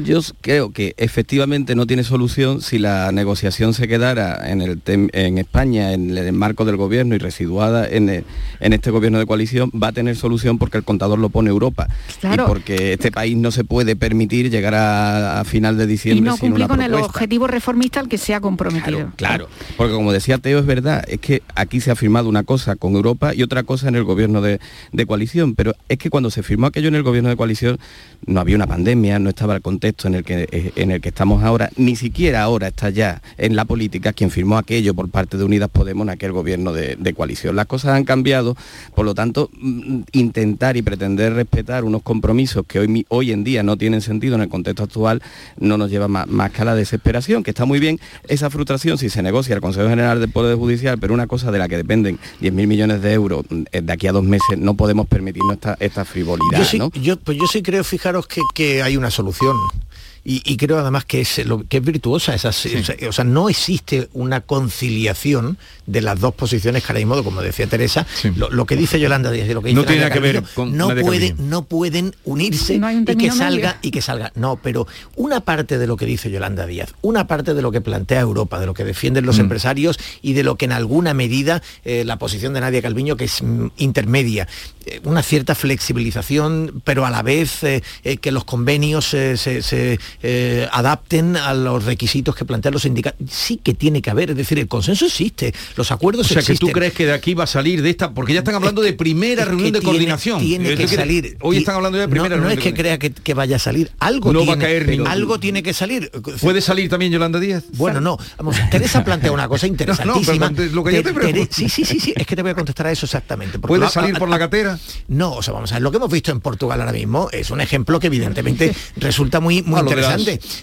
[0.04, 5.38] Yo creo que efectivamente no tiene solución si la negociación se quedara en, el en
[5.38, 9.88] España, en el marco del gobierno y residuada en, en, este gobierno de coalición, va
[9.88, 11.88] a tener solución porque el contador lo pone Europa.
[12.22, 16.18] Y porque este país no se puede permitir llegar a, final de diciembre.
[16.18, 19.12] Y no cumplir con el objetivo reformista al que se ha comprometido.
[19.16, 22.76] Claro, porque como decía Teo, es verdad, es que aquí se ha firmado una cosa
[22.76, 24.60] con Europa y otra cosa en el gobierno de,
[24.92, 27.78] de coalición, pero es que cuando se firmó aquello en el gobierno de coalición
[28.26, 31.08] no había una pandemia, no estaba el contexto en el que, eh, en el que
[31.08, 35.36] estamos ahora, ni siquiera ahora está ya en la política quien firmó aquello por parte
[35.36, 37.56] de Unidas Podemos en aquel gobierno de, coalición.
[37.56, 38.56] Las cosas han cambiado,
[38.94, 43.62] por lo tanto, mm, intentar y pretender respetar unos compromisos que hoy, hoy en día
[43.62, 45.22] no tienen sentido en el contexto actual
[45.58, 48.98] no nos lleva más, más que a la desesperación, que está muy bien esa frustración
[48.98, 51.76] si se negocia el Consejo General del Poder Judicial, pero una cosa de la que
[51.76, 55.76] dependen 10.000 millones de euros mm, de aquí a dos meses, no podemos permitirnos esta,
[55.80, 56.58] esta frivolidad.
[56.58, 59.51] Yo sí, yo, pues yo sí creo, fijaros que, que hay una solución.
[59.52, 59.91] Information
[60.24, 64.40] Y, creo además que es, lo, que es virtuosa esa, o, sea, no existe una
[64.40, 68.06] conciliación de las dos posiciones que ahora mismo, como decía Teresa,
[68.36, 70.94] lo, que dice Yolanda Díaz y lo que dice no tiene que ver con no
[70.94, 74.30] pueden, no pueden unirse y que salga y que salga.
[74.36, 77.80] No, pero una parte de lo que dice Yolanda Díaz, una parte de lo que
[77.80, 79.42] plantea Europa, de lo que defienden los mm.
[79.42, 83.24] empresarios y de lo que en alguna medida eh, la posición de Nadia Calviño, que
[83.24, 84.46] es mm, intermedia,
[84.86, 87.82] eh, una cierta flexibilización, pero a la vez eh,
[88.20, 93.30] que los convenios se eh, adapten a los requisitos que plantean los sindicatos.
[93.30, 96.54] Sí que tiene que haber, es decir, el consenso existe, los acuerdos o sea, que
[96.56, 98.92] tú crees que de aquí va a salir de esta, porque ya están hablando de
[98.92, 100.40] primera reunión de coordinación.
[100.40, 101.36] Tiene que salir.
[101.40, 102.56] Hoy están hablando de primera no, reunión.
[102.56, 105.62] No es que crea que, vaya a salir, algo no va a caer algo tiene
[105.62, 106.10] que salir.
[106.40, 107.64] ¿Puede salir también Yolanda Díaz?
[107.74, 108.18] Bueno, no.
[108.38, 110.50] Vamos, Teresa plantea una cosa interesantísima.
[110.50, 112.86] No, lo que yo te sí, sí, sí, sí, es que te voy a contestar
[112.86, 113.58] a eso exactamente.
[113.58, 114.78] ¿Puede salir por la catera?
[115.08, 117.50] No, o sea, vamos a ver, lo que hemos visto en Portugal ahora mismo es
[117.50, 120.01] un ejemplo que evidentemente resulta muy, muy interesante.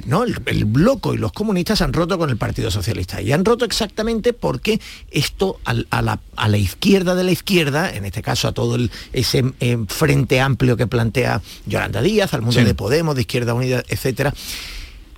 [0.06, 3.22] No, el, bloco y los comunistas han roto con el Partido Socialista.
[3.22, 4.80] Y han roto exactamente porque
[5.12, 8.78] esto a, la, izquierda de la izquierda, en este caso a todo
[9.14, 13.84] ese eh, frente amplio que plantea Yolanda Díaz, al mundo de Podemos, de Izquierda Unida,
[13.88, 14.34] etcétera,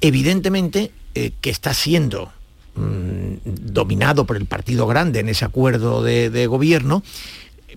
[0.02, 2.32] evidentemente eh, que está siendo
[2.76, 7.04] mm, dominado por el partido grande en ese acuerdo de gobierno,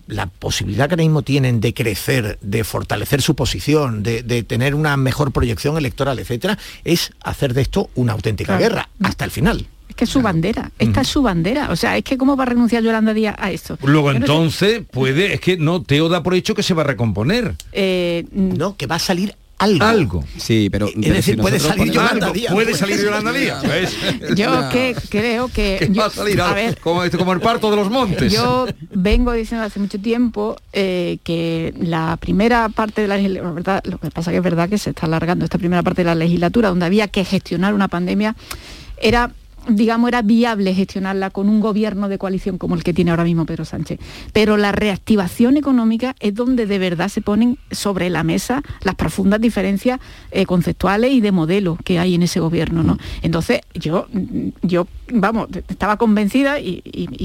[0.07, 4.97] la posibilidad que ahora mismo tienen de crecer, de fortalecer su posición, de, tener una
[4.97, 9.67] mejor proyección electoral, etcétera, es hacer de esto una auténtica guerra hasta el final.
[9.89, 11.71] Es que es su bandera, esta es su bandera.
[11.71, 13.79] O sea, es que cómo va a renunciar Yolanda Díaz a esto.
[13.83, 17.55] Luego entonces puede, es que no, Teo da por hecho que se va a recomponer.
[17.73, 19.85] Eh, no, que va a salir algo.
[19.85, 20.25] Algo.
[20.37, 22.53] Sí, pero, es decir, puede salir Yolanda Díaz.
[22.53, 23.63] Puede salir Yolanda Díaz.
[24.35, 25.91] Yo que creo que...
[25.99, 28.33] va a salir a ver, como, como, el parto de los montes.
[28.33, 33.99] Yo vengo diciendo hace mucho tiempo eh, que la primera parte de la legislatura, lo
[33.99, 36.69] que pasa que es verdad que se está alargando esta primera parte de la legislatura,
[36.69, 38.37] donde había que gestionar una pandemia,
[38.97, 39.31] era
[39.69, 43.47] digamos, era viable gestionarla con un gobierno de coalición como el que tiene ahora mismo
[43.47, 43.99] Pedro Sánchez.
[44.33, 49.41] Pero la reactivación económica es donde de verdad se ponen sobre la mesa las profundas
[49.41, 50.01] diferencias
[50.31, 52.83] eh, conceptuales y de modelo que hay en ese gobierno.
[52.83, 52.99] ¿no?
[53.23, 54.07] Entonces, yo,
[54.63, 56.83] yo vamos, estaba convencida y,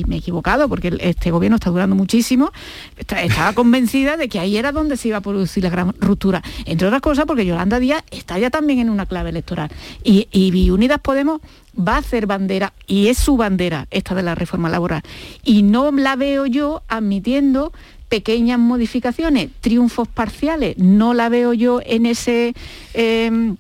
[0.08, 2.52] me he equivocado porque este gobierno está durando muchísimo,
[2.98, 6.42] estaba convencida de que ahí era donde se iba a producir la gran ruptura.
[6.66, 9.70] Entre otras cosas porque Yolanda Díaz está ya también en una clave electoral.
[10.04, 11.42] Y, y Unidas Podemos
[11.78, 15.02] va a hacer bandera, y es su bandera esta de la reforma laboral.
[15.44, 17.72] Y no la veo yo admitiendo
[18.10, 20.78] pequeñas modificaciones, triunfos parciales.
[20.78, 22.54] No la veo yo en ese...
[22.94, 23.58] Em,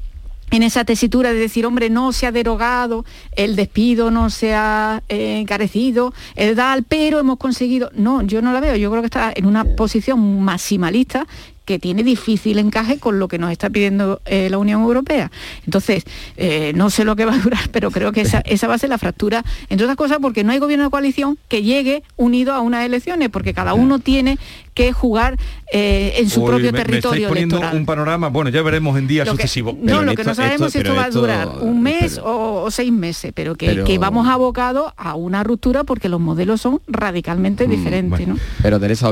[0.51, 5.03] en esa tesitura de decir, hombre, no se ha derogado, el despido no se ha
[5.07, 7.91] eh, encarecido, el DAL, pero hemos conseguido...
[7.93, 11.27] No, yo no la veo, yo creo que está en una posición maximalista
[11.69, 15.29] que tiene difícil encaje con lo que nos está pidiendo eh, la Unión Europea.
[15.65, 16.03] Entonces,
[16.35, 18.79] eh, no sé lo que va a durar, pero creo que esa, esa va a
[18.79, 22.55] ser la fractura, entre otras cosas porque no hay gobierno de coalición que llegue unido
[22.55, 24.39] a unas elecciones, porque cada uno tiene
[24.79, 25.37] que jugar
[25.73, 29.75] eh, en su propio territorio me poniendo un panorama, bueno, ya veremos en días sucesivos.
[29.81, 32.91] No, lo que no sabemos es si esto va a durar un mes o, seis
[32.91, 38.27] meses, pero que, vamos abocados a una ruptura porque los modelos son radicalmente mm, diferentes.
[38.63, 39.09] Pero Teresa,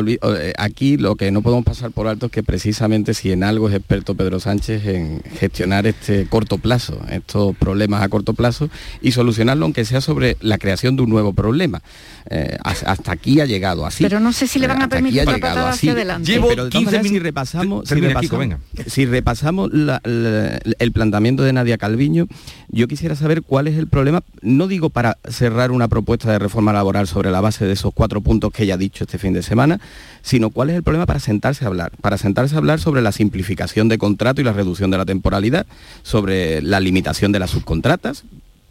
[0.58, 3.75] aquí lo que no podemos pasar por alto es que precisamente si en algo es
[3.75, 8.69] experto Pedro Sánchez en gestionar este corto plazo, estos problemas a corto plazo
[9.01, 11.82] y solucionarlo aunque sea sobre la creación de un nuevo problema.
[12.30, 14.03] Eh, hasta aquí ha llegado así.
[14.03, 15.25] Pero no sé si le van a permitir
[15.63, 16.31] planteado así.
[16.31, 17.09] Llevo pero 15 minutos.
[17.09, 22.27] Si repasamos, si repasamos, si repasamos el planteamiento de Nadia Calviño,
[22.69, 26.73] yo quisiera saber cuál es el problema, no digo para cerrar una propuesta de reforma
[26.73, 29.43] laboral sobre la base de esos cuatro puntos que ella ha dicho este fin de
[29.43, 29.79] semana,
[30.21, 33.11] sino cuál es el problema para sentarse a hablar, para sentarse a hablar sobre la
[33.11, 35.65] simplificación de contrato y la reducción de la temporalidad,
[36.03, 38.23] sobre la limitación de las subcontratas,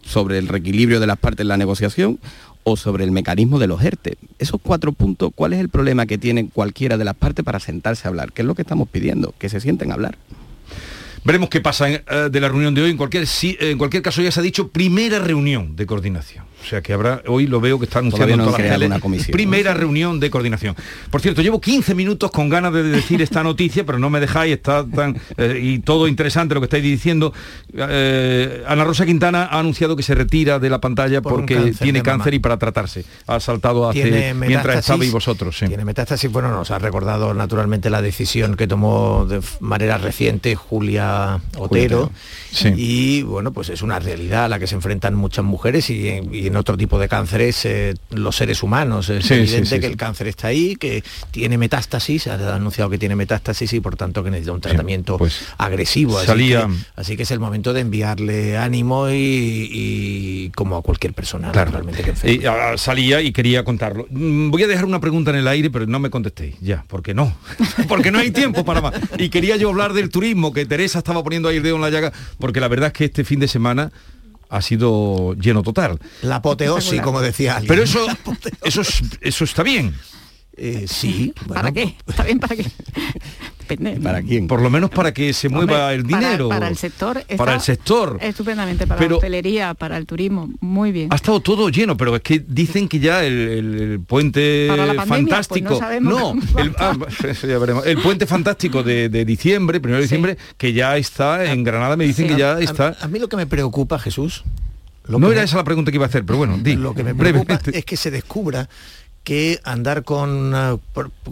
[0.06, 2.20] sobre el reequilibrio de las partes en la negociación
[2.68, 4.18] o sobre el mecanismo de los ERTE.
[4.40, 8.06] Esos cuatro puntos, ¿cuál es el problema que tienen cualquiera de las partes para sentarse
[8.06, 8.32] a hablar?
[8.32, 9.32] ¿Qué es lo que estamos pidiendo?
[9.38, 10.18] Que se sienten a hablar.
[11.22, 12.90] Veremos qué pasa eh, de la reunión de hoy.
[12.90, 13.24] En cualquier,
[13.60, 16.44] en cualquier caso ya se ha dicho primera reunión de coordinación.
[16.66, 19.30] O sea que habrá, hoy lo veo que está anunciando no toda la comisión.
[19.30, 20.74] Primera reunión de coordinación.
[21.12, 24.54] Por cierto, llevo 15 minutos con ganas de decir esta noticia, pero no me dejáis,
[24.54, 27.32] está tan eh, y todo interesante lo que estáis diciendo.
[27.72, 32.34] Eh, Ana Rosa Quintana ha anunciado que se retira de la pantalla porque tiene cáncer
[32.34, 33.04] y para tratarse.
[33.28, 35.56] Ha saltado hace mientras estabais vosotros.
[35.60, 41.38] Tiene metástasis, bueno, nos ha recordado naturalmente la decisión que tomó de manera reciente Julia
[41.56, 42.10] Otero.
[42.76, 46.50] Y bueno, pues es una realidad a la que se enfrentan muchas mujeres y, y
[46.56, 49.08] otro tipo de cánceres eh, los seres humanos.
[49.10, 53.72] Es evidente que el cáncer está ahí, que tiene metástasis, ha anunciado que tiene metástasis
[53.72, 56.18] y por tanto que necesita un tratamiento pues agresivo.
[56.18, 56.66] Así, salía...
[56.66, 62.02] que, así que es el momento de enviarle ánimo y, como a cualquier persona realmente
[62.02, 64.06] que ah, salía y quería contarlo.
[64.10, 67.14] Mm, voy a dejar una pregunta en el aire, pero no me contestéis, ya, porque
[67.14, 67.36] no,
[67.88, 68.94] porque no hay tiempo para más.
[69.18, 71.90] Y quería yo hablar del turismo, que Teresa estaba poniendo ahí el dedo en la
[71.90, 73.92] llaga, porque la verdad es que este fin de semana
[74.48, 75.98] ha sido lleno total.
[76.22, 77.68] La apoteosis, como decía alguien.
[77.68, 78.06] Pero eso,
[78.64, 78.82] eso,
[79.20, 79.94] eso está bien.
[80.56, 81.34] Eh, sí.
[81.48, 81.96] ¿Para qué?
[82.06, 82.64] ¿Está bien para qué?
[84.02, 84.46] ¿Para quién?
[84.46, 86.48] Por lo menos para que se mueva el dinero.
[86.48, 87.22] Para, el sector.
[87.36, 88.18] Para el sector.
[88.20, 91.08] Estupendamente, para la hostelería, para el turismo, muy bien.
[91.12, 95.80] Ha estado todo lleno, pero es que dicen que ya el, puente pues fantástico.
[96.00, 96.34] no,
[96.78, 96.96] ah,
[97.84, 102.28] el, puente fantástico de, diciembre, primero de diciembre, que ya está en Granada, me dicen
[102.28, 102.96] que ya está.
[103.00, 104.44] A, mí lo que me preocupa, Jesús.
[105.08, 107.14] no era esa la pregunta que iba a hacer, pero bueno, di, lo que me
[107.14, 108.68] preocupa es que se descubra
[109.26, 110.78] que andar con, eh,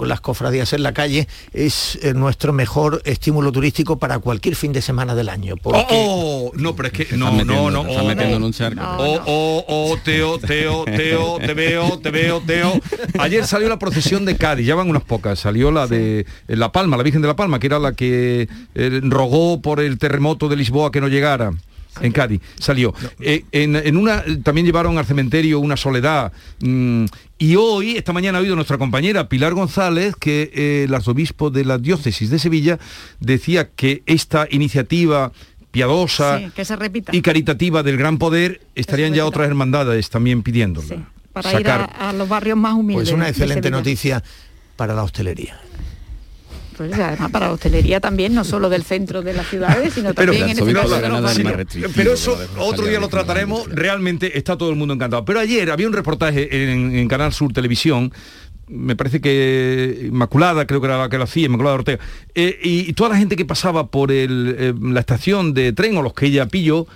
[0.00, 4.82] las cofradías en la calle es eh, nuestro mejor estímulo turístico para cualquier fin de
[4.82, 5.54] semana del año.
[5.56, 5.86] Porque...
[5.90, 8.82] Oh, no, pero es que no, no, no, oh, metiendo en un charco.
[8.82, 12.80] Oh, oh, oh, Teo, Teo, Teo, te veo, te veo, Teo.
[13.20, 15.38] Ayer salió la procesión de Cádiz, ya van unas pocas.
[15.38, 19.00] Salió la de La Palma, la Virgen de la Palma, que era la que eh,
[19.04, 21.52] rogó por el terremoto de Lisboa que no llegara
[22.00, 22.94] en Cádiz, salió.
[23.20, 26.32] Eh, en, una también llevaron al cementerio una soledad.
[26.60, 27.06] Mm,
[27.38, 31.64] y hoy, esta mañana ha oído nuestra compañera Pilar González que eh, el arzobispo de
[31.64, 32.78] la diócesis de Sevilla
[33.20, 35.32] decía que esta iniciativa
[35.70, 36.40] piadosa
[37.10, 41.04] y caritativa del gran poder estarían ya otras hermandades también pidiéndolo.
[41.32, 43.08] para ir a, los barrios más humildes.
[43.08, 44.22] Pues una excelente noticia
[44.76, 45.58] para la hostelería.
[46.76, 50.50] Pues además para la hostelería también, no solo del centro de las ciudades, sino también
[50.50, 51.00] en este caso
[51.94, 55.24] Pero eso otro día lo trataremos, realmente está todo el mundo encantado.
[55.24, 58.12] Pero ayer había un reportaje en, Canal Sur Televisión
[58.66, 62.02] me parece que Inmaculada, creo que era la que lo hacía, Inmaculada Ortega,
[62.34, 66.14] eh, y, toda la gente que pasaba por eh, la estación de tren o los
[66.14, 66.86] que ella pilló,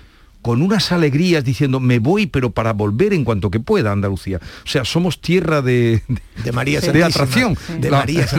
[0.43, 4.41] con unas alegrías diciendo me voy pero para volver en cuanto que pueda a Andalucía.
[4.65, 6.03] O sea, somos tierra de,
[6.45, 7.57] de María de atracción.
[7.79, 8.27] De María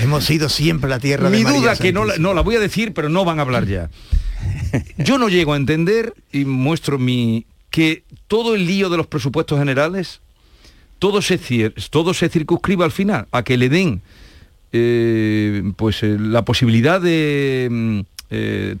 [0.00, 2.56] Hemos sido siempre la tierra Mi de María duda que no la, no la voy
[2.56, 3.90] a decir, pero no van a hablar ya.
[4.98, 9.58] Yo no llego a entender y muestro mi que todo el lío de los presupuestos
[9.58, 10.20] generales
[10.98, 11.38] todo se,
[11.90, 14.02] todo se circunscribe al final a que le den
[14.72, 18.76] eh, pues eh, la posibilidad de mm, eh,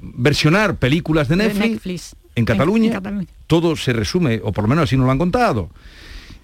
[0.00, 3.00] versionar películas de Netflix, En, Cataluña,
[3.46, 5.70] todo se resume, o por lo menos así nos lo han contado,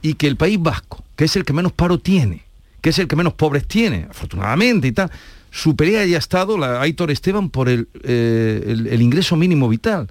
[0.03, 2.45] y que el País Vasco, que es el que menos paro tiene,
[2.81, 5.11] que es el que menos pobres tiene, afortunadamente y tal,
[5.51, 10.09] su pelea haya estado, la Aitor Esteban, por el, eh, el, ingreso mínimo vital.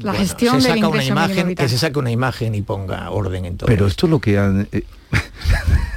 [0.00, 3.58] La gestión se saca una imagen, que se saque una imagen y ponga orden en
[3.58, 3.66] todo.
[3.66, 4.66] Pero esto, es lo que han...
[4.72, 4.84] Eh,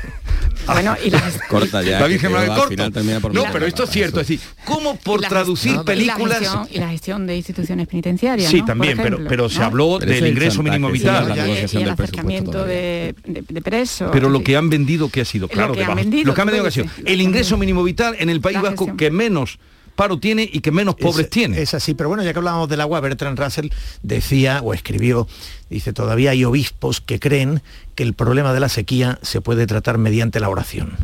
[0.67, 1.21] Bueno, y la...
[1.49, 1.99] corta ya.
[1.99, 7.37] no, pero esto es cierto, es decir, ¿cómo por traducir películas y la, gestión, de
[7.37, 8.49] instituciones penitenciarias?
[8.49, 13.15] Sí, también, pero pero se habló del ingreso mínimo vital, y, el acercamiento de,
[13.63, 14.09] presos.
[14.11, 16.71] Pero lo que han vendido que ha sido, claro, lo que, han vendido, que ha
[16.71, 19.59] sido el ingreso mínimo vital en el País Vasco que menos
[19.97, 21.61] paro tiene y que menos pobres tiene.
[21.61, 23.69] Es así, pero bueno, ya que hablábamos del agua, Bertrand Russell
[24.03, 25.27] decía o escribió,
[25.69, 27.61] dice, todavía hay obispos que creen
[27.95, 30.95] que el problema de la sequía se puede tratar mediante la oración.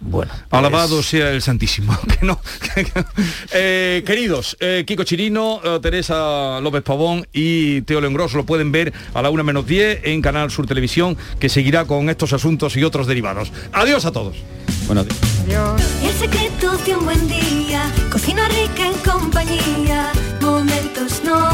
[0.00, 0.32] Bueno.
[0.50, 1.96] Alabado pues- sea el Santísimo.
[2.08, 2.40] Que no,
[3.52, 8.92] eh, queridos, eh, Kiko Chirino, eh, Teresa López Pavón y Teo León lo pueden ver
[9.12, 12.84] a la una menos 10 en Canal Sur Televisión, que seguirá con estos asuntos y
[12.84, 13.52] otros derivados.
[13.72, 14.36] Adiós a todos.
[14.90, 15.06] Buenos
[15.46, 16.02] días.
[16.02, 17.80] El secreto de un buen día,
[18.10, 20.10] cocina rica en compañía,
[20.40, 21.48] momentos no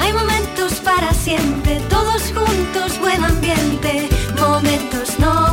[0.00, 4.08] hay momentos para siempre, todos juntos, buen ambiente,
[4.40, 5.52] momentos no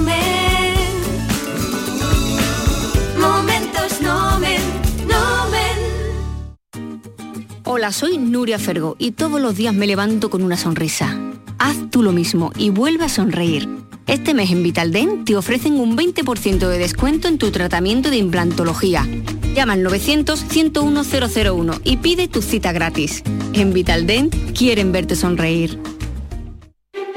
[7.66, 11.18] Hola, soy Nuria Fergo y todos los días me levanto con una sonrisa.
[11.58, 13.89] Haz tú lo mismo y vuelve a sonreír.
[14.10, 19.07] Este mes en Vitaldent te ofrecen un 20% de descuento en tu tratamiento de implantología.
[19.53, 23.22] Llama al 900-101-001 y pide tu cita gratis.
[23.53, 25.80] En Vitaldent quieren verte sonreír.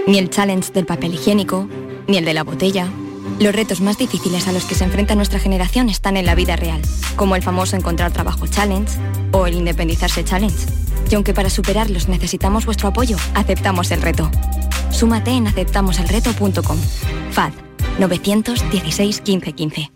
[0.06, 1.66] Ni el challenge del papel higiénico,
[2.08, 2.88] ni el de la botella.
[3.40, 6.56] Los retos más difíciles a los que se enfrenta nuestra generación están en la vida
[6.56, 6.82] real,
[7.16, 8.98] como el famoso encontrar trabajo challenge
[9.30, 10.66] o el independizarse challenge.
[11.10, 14.30] Y aunque para superarlos necesitamos vuestro apoyo, aceptamos el reto.
[14.92, 16.78] Súmate en aceptamoselreto.com.
[17.32, 17.52] FAD
[17.98, 19.90] 916 1515.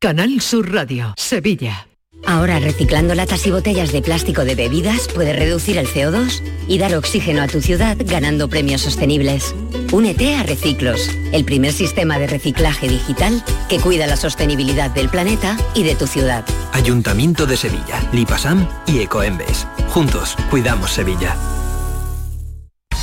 [0.00, 1.88] Canal Sur Radio, Sevilla.
[2.26, 6.94] Ahora reciclando latas y botellas de plástico de bebidas puedes reducir el CO2 y dar
[6.94, 9.54] oxígeno a tu ciudad ganando premios sostenibles.
[9.92, 15.56] Únete a Reciclos, el primer sistema de reciclaje digital que cuida la sostenibilidad del planeta
[15.74, 16.44] y de tu ciudad.
[16.72, 19.66] Ayuntamiento de Sevilla, Lipasam y Ecoembes.
[19.88, 21.36] Juntos, cuidamos Sevilla.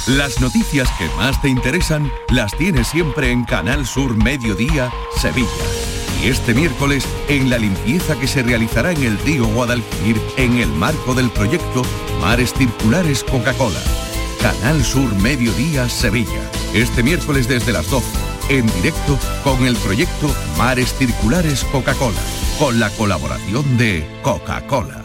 [0.08, 5.50] Las noticias que más te interesan las tienes siempre en Canal Sur Mediodía, Sevilla
[6.22, 10.70] y este miércoles en la limpieza que se realizará en el río Guadalquivir en el
[10.70, 11.82] marco del proyecto
[12.22, 13.80] Mares Circulares Coca-Cola.
[14.42, 16.52] Canal Sur Mediodía Sevilla.
[16.76, 18.06] Este miércoles desde las 12,
[18.50, 22.22] en directo con el proyecto Mares Circulares Coca-Cola,
[22.60, 25.05] con la colaboración de Coca-Cola.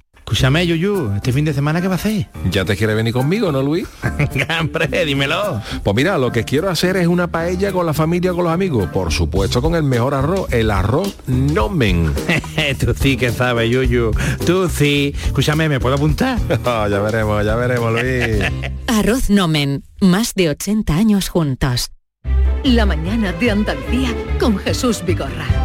[0.31, 2.29] Escúchame, Yuyu, ¿este fin de semana qué va a hacer?
[2.49, 3.85] ¿Ya te quiere venir conmigo, no, Luis?
[4.61, 5.61] Hombre, dímelo.
[5.83, 8.87] Pues mira, lo que quiero hacer es una paella con la familia, con los amigos.
[8.93, 12.13] Por supuesto, con el mejor arroz, el arroz Nomen.
[12.79, 14.11] Tú sí que sabes, Yuyu.
[14.45, 15.13] Tú sí.
[15.25, 16.39] Escúchame, ¿me puedo apuntar?
[16.63, 18.71] Oh, ya veremos, ya veremos, Luis.
[18.87, 19.83] arroz Nomen.
[19.99, 21.91] Más de 80 años juntos.
[22.63, 25.60] La mañana de Andalucía con Jesús Vigorra.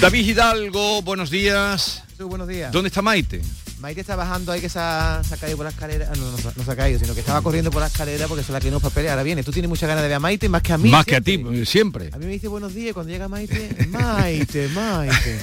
[0.00, 2.02] David Hidalgo, buenos días.
[2.18, 2.70] buenos días.
[2.70, 3.40] ¿Dónde está Maite?
[3.80, 6.10] Maite está bajando ahí que se ha, caído por la escalera.
[6.12, 8.52] Ah, no, no, se ha caído, sino que estaba corriendo por la escala porque se
[8.52, 9.10] la que no papeles.
[9.10, 9.42] Ahora viene.
[9.42, 10.90] Tú tienes muchas ganas de ver a Maite más que a mí.
[10.90, 12.10] Más que a ti, siempre.
[12.12, 15.40] A mí me dice buenos días cuando llega Maite, Maite, Maite.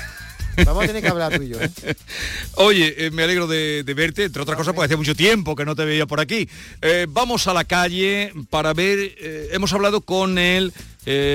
[0.66, 1.60] Vamos a tener que hablar tú y yo.
[1.60, 1.95] ¿eh?
[2.56, 5.76] Oye, eh, me alegro de, verte, entre otras cosas, porque hace mucho tiempo que no
[5.76, 6.47] te veía por aquí.
[6.82, 9.16] Eh, vamos a la calle para ver,
[9.51, 10.74] hemos hablado con el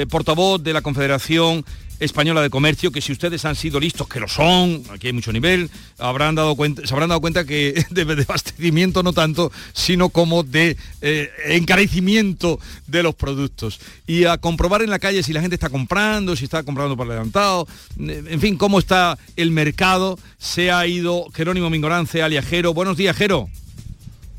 [0.08, 1.64] portavoz de la Confederación
[2.00, 5.32] Española de Comercio, que si ustedes han sido listos, que lo son, aquí hay mucho
[5.32, 10.08] nivel, habrán dado cuenta, se habrán dado cuenta que de, de abastecimiento no tanto, sino
[10.08, 13.80] como de eh, encarecimiento de los productos.
[14.06, 17.06] Y a comprobar en la calle si la gente está comprando, si está comprando por
[17.06, 17.66] adelantado,
[17.98, 20.18] en fin, cómo está el mercado.
[20.38, 22.74] Se ha ido Jerónimo Mingorance, aliajero.
[22.74, 23.48] Buenos días, Jero.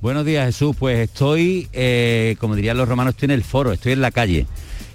[0.02, 0.76] Buenos días, Jesús.
[0.80, 4.46] Pues estoy, eh, como dirían los romanos, estoy en el foro, estoy en la calle.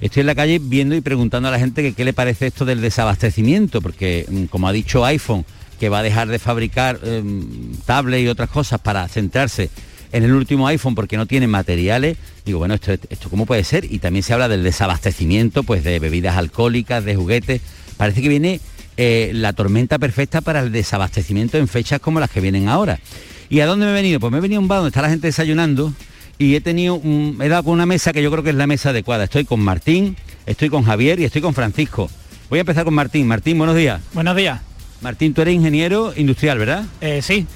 [0.01, 2.65] Estoy en la calle viendo y preguntando a la gente que qué le parece esto
[2.65, 5.45] del desabastecimiento, porque mm, como ha dicho iPhone,
[5.79, 9.71] que va a dejar de fabricar em, tablets y otras cosas para centrarse
[10.13, 13.91] en el último iPhone porque no tiene materiales, digo, bueno, esto, esto cómo puede ser?
[13.91, 17.61] Y también se habla del desabastecimiento, pues de bebidas alcohólicas, de juguetes.
[17.97, 18.61] Parece que viene
[18.97, 23.01] eh, la tormenta perfecta para el desabastecimiento en fechas como las que vienen ahora.
[23.51, 24.21] ¿Y a dónde me he venido?
[24.21, 25.93] Pues me he venido a un bar donde está la gente desayunando
[26.39, 27.01] y he tenido
[27.41, 29.25] he dado con una mesa que yo creo que es la mesa adecuada.
[29.25, 30.17] Estoy con Martín,
[30.47, 32.11] estoy con Javier y estoy con Francisco.
[32.51, 33.27] Voy a empezar con Martín.
[33.27, 34.01] Martín, buenos días.
[34.13, 34.61] Buenos días.
[35.01, 36.85] Martín, tú eres ingeniero industrial, ¿verdad?
[37.01, 37.47] Eh, sí.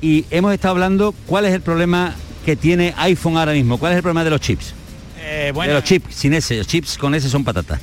[0.00, 3.96] y hemos estado hablando cuál es el problema que tiene iPhone ahora mismo, cuál es
[3.96, 4.74] el problema de los chips.
[5.20, 7.80] Eh, bueno, de los chips, sin ese, los chips con ese son patatas.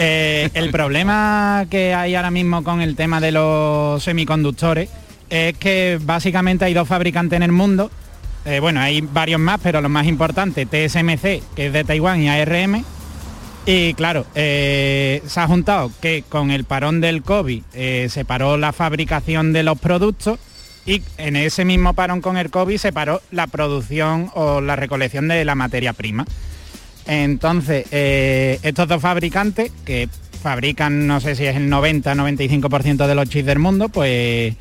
[0.00, 4.88] Eh, el problema que hay ahora mismo con el tema de los semiconductores
[5.28, 7.90] es que básicamente hay dos fabricantes en el mundo.
[8.48, 12.28] Eh, bueno, hay varios más, pero los más importantes, TSMC, que es de Taiwán, y
[12.28, 12.84] ARM.
[13.66, 17.62] Y claro, se ha juntado que con el parón del COVID
[18.08, 20.38] se paró la fabricación de los productos
[20.88, 25.28] y en ese mismo parón con el COVID se paró la producción o la recolección
[25.28, 26.24] de la materia prima.
[27.06, 30.08] Entonces, eh, estos dos fabricantes, que
[30.42, 34.54] fabrican, no sé si es el 90-95% de los chips del mundo, pues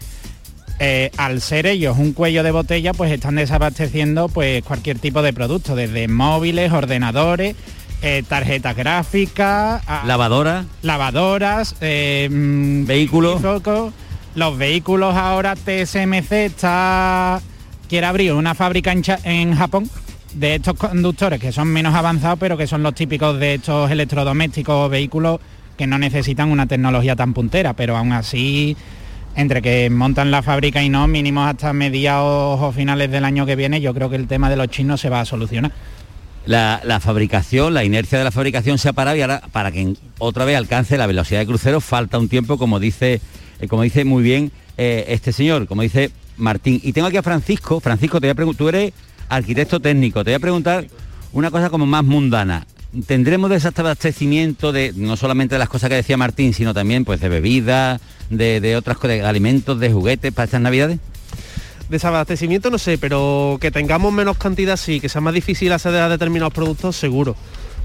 [0.79, 5.33] eh, al ser ellos un cuello de botella, pues están desabasteciendo pues, cualquier tipo de
[5.33, 7.55] producto, desde móviles, ordenadores,
[8.01, 13.41] eh, tarjetas gráficas, lavadoras, lavadoras, mm, vehículos
[14.37, 17.41] los vehículos ahora TSMC está
[17.89, 19.89] quiere abrir una fábrica en, Japón
[20.35, 24.91] de estos conductores que son menos avanzados pero que son los típicos de estos electrodomésticos
[24.91, 25.39] vehículos
[25.75, 28.77] que no necesitan una tecnología tan puntera pero aún así
[29.37, 33.55] entre que montan la fábrica y no mínimo hasta mediados o finales del año que
[33.55, 35.71] viene yo creo que el tema de los chinos se va a solucionar
[36.45, 39.95] la, la, fabricación, la inercia de la fabricación se ha parado y ahora para que
[40.17, 43.21] otra vez alcance la velocidad de crucero falta un tiempo, como dice
[43.59, 46.79] eh, como dice muy bien eh, este señor, como dice Martín.
[46.83, 47.79] Y tengo aquí a Francisco.
[47.79, 48.93] Francisco, te voy a preguntar, tú eres
[49.29, 50.87] arquitecto técnico, te voy a preguntar
[51.33, 52.65] una cosa como más mundana.
[53.05, 57.29] ¿Tendremos desabastecimiento de no solamente de las cosas que decía Martín, sino también pues de
[57.29, 60.99] bebidas, de, de otras de alimentos, de juguetes para estas navidades?
[61.89, 66.09] Desabastecimiento no sé, pero que tengamos menos cantidad sí, que sea más difícil acceder a
[66.09, 67.35] determinados productos seguro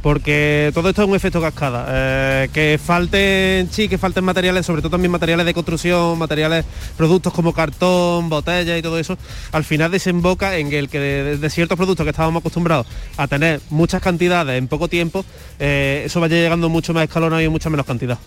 [0.03, 1.87] porque todo esto es un efecto cascada.
[1.89, 6.65] Eh, que falten, sí, que falten materiales, sobre todo también materiales de construcción, materiales,
[6.97, 9.17] productos como cartón, botella y todo eso,
[9.53, 12.87] al final desemboca en el que de, ciertos productos que estábamos acostumbrados
[13.17, 15.25] a tener muchas cantidades en poco tiempo,
[15.61, 18.19] eh, eso vaya llegando mucho más escalonado y mucha menos cantidad.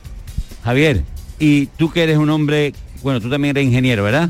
[0.64, 1.04] Javier,
[1.40, 2.74] y tú que eres un hombre,
[3.04, 4.30] bueno, tú también eres ingeniero, ¿verdad?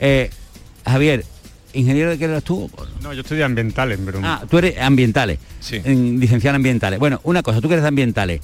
[0.00, 0.30] Eh,
[0.84, 1.24] Javier,
[1.78, 2.68] ¿Ingeniero de qué eras tú?
[3.02, 4.20] No, yo de ambientales, pero...
[4.24, 5.38] Ah, tú eres ambientales.
[5.60, 5.80] Sí.
[5.84, 6.98] En, licenciado en ambientales.
[6.98, 8.40] Bueno, una cosa, tú que eres de ambientales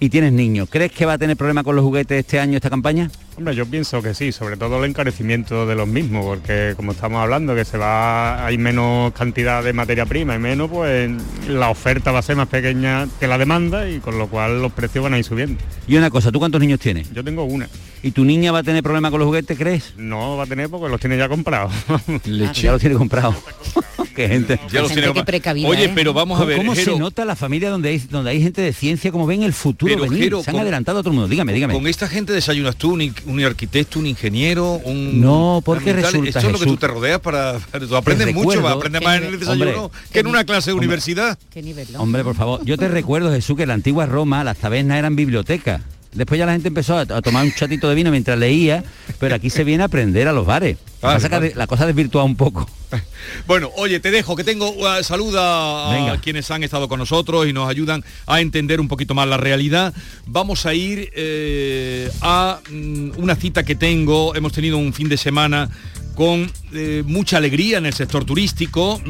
[0.00, 2.70] y tienes niños, ¿crees que va a tener problema con los juguetes este año esta
[2.70, 3.08] campaña?
[3.36, 7.22] Hombre, yo pienso que sí, sobre todo el encarecimiento de los mismos, porque como estamos
[7.22, 11.10] hablando, que se va, hay menos cantidad de materia prima y menos, pues
[11.48, 14.72] la oferta va a ser más pequeña que la demanda y con lo cual los
[14.72, 15.58] precios van a ir subiendo.
[15.88, 17.10] Y una cosa, ¿tú cuántos niños tienes?
[17.12, 17.68] Yo tengo una.
[18.02, 19.94] ¿Y tu niña va a tener problema con los juguetes, crees?
[19.96, 21.72] No va a tener porque los tiene ya comprados.
[22.24, 23.36] ya los tiene comprados.
[24.14, 24.60] Qué gente.
[24.70, 25.92] Ya los tiene Oye, ¿eh?
[25.94, 26.58] pero vamos a ver.
[26.58, 29.52] ¿Cómo se nota la familia donde hay, donde hay gente de ciencia, como ven el
[29.52, 30.34] futuro venir?
[30.44, 31.28] se han adelantado a todo el mundo.
[31.28, 31.74] Dígame, dígame.
[31.74, 32.96] Con esta gente desayunas tú,
[33.26, 35.20] un, arquitecto, un ingeniero, un.
[35.20, 36.28] No, porque resulta.
[36.28, 37.58] Esto es lo que tú te rodeas para.
[37.58, 41.38] tú aprendes mucho, aprendes más en el desayuno que en una clase de universidad.
[41.50, 42.64] ¿Qué nivel, Hombre, por favor.
[42.64, 45.82] Yo te recuerdo, Jesús, que en la antigua Roma las tabernas eran bibliotecas.
[46.12, 48.84] Después ya la gente empezó a, tomar un chatito de vino mientras leía,
[49.18, 50.76] pero aquí se viene a aprender a los bares.
[51.02, 52.68] la cosa desvirtúa un poco.
[53.46, 57.52] Bueno, oye, te dejo que tengo uh, saluda a quienes han estado con nosotros y
[57.52, 59.94] nos ayudan a entender un poquito más la realidad.
[60.26, 64.34] Vamos a ir eh, a mm, una cita que tengo.
[64.34, 65.70] Hemos tenido un fin de semana
[66.14, 69.00] con eh, mucha alegría en el sector turístico,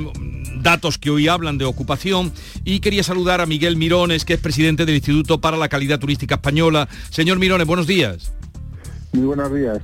[0.63, 2.33] datos que hoy hablan de ocupación
[2.65, 6.37] y quería saludar a Miguel Mirones, que es presidente del Instituto para la Calidad Turística
[6.37, 6.89] Española.
[7.11, 8.33] Señor Mirones, buenos días.
[9.13, 9.79] Muy buenos días.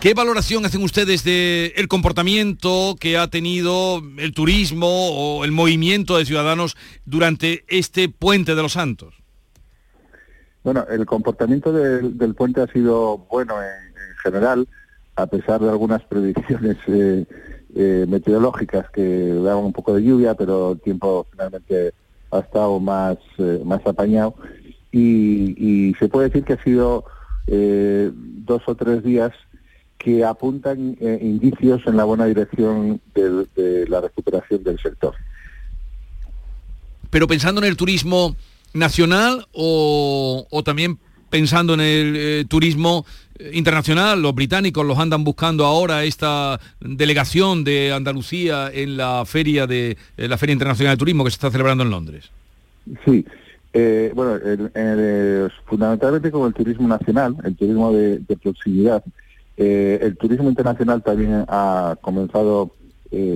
[0.00, 6.18] ¿Qué valoración hacen ustedes del el comportamiento que ha tenido el turismo o el movimiento
[6.18, 9.14] de ciudadanos durante este puente de los Santos?
[10.62, 14.68] Bueno, el comportamiento del, puente ha sido bueno en general
[15.14, 17.24] a pesar de algunas predicciones eh,
[17.78, 19.02] eh, meteorológicas que
[19.34, 21.92] daban un poco de lluvia, pero el tiempo finalmente
[22.30, 24.34] ha estado más, eh, más apañado.
[24.92, 27.04] Y, se puede decir que ha sido
[27.46, 29.32] dos o tres días
[29.98, 35.14] que apuntan indicios en la buena dirección de, la recuperación del sector.
[37.10, 38.36] Pero pensando en el turismo
[38.72, 40.98] nacional o, o también
[41.36, 43.04] pensando en el eh, turismo
[43.38, 49.66] eh, internacional, los británicos los andan buscando ahora esta delegación de Andalucía en la feria
[49.66, 52.30] de eh, la Feria Internacional de Turismo que se está celebrando en Londres.
[53.04, 53.26] Sí,
[54.14, 54.38] bueno,
[55.66, 59.04] fundamentalmente con el turismo nacional, el turismo de, proximidad.
[59.58, 62.70] el turismo internacional también ha comenzado,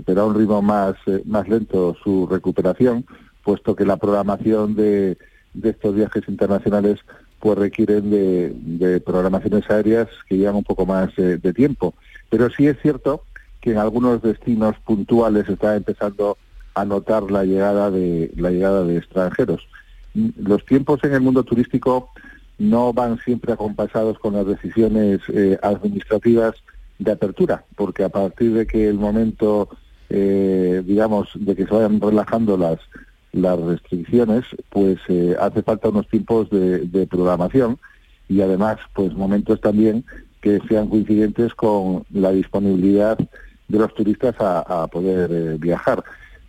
[0.06, 0.94] pero a un ritmo más,
[1.26, 3.04] más lento, su recuperación,
[3.44, 5.18] puesto que la programación de,
[5.52, 7.00] de estos viajes internacionales
[7.40, 11.94] pues requieren de, programaciones aéreas que llevan un poco más de tiempo.
[12.28, 13.24] Pero sí es cierto
[13.60, 16.38] que en algunos destinos puntuales está empezando
[16.74, 19.66] a notar la llegada de la llegada de extranjeros.
[20.14, 22.10] Los tiempos en el mundo turístico
[22.58, 26.54] no van siempre acompasados con las decisiones eh, administrativas
[26.98, 29.68] de apertura, porque a partir de que el momento,
[30.10, 32.78] eh, digamos, de que se vayan relajando las
[33.32, 37.78] las restricciones, pues eh, hace falta unos tiempos de, programación
[38.28, 40.04] y además, pues momentos también
[40.40, 43.18] que sean coincidentes con la disponibilidad
[43.68, 46.02] de los turistas a, poder viajar.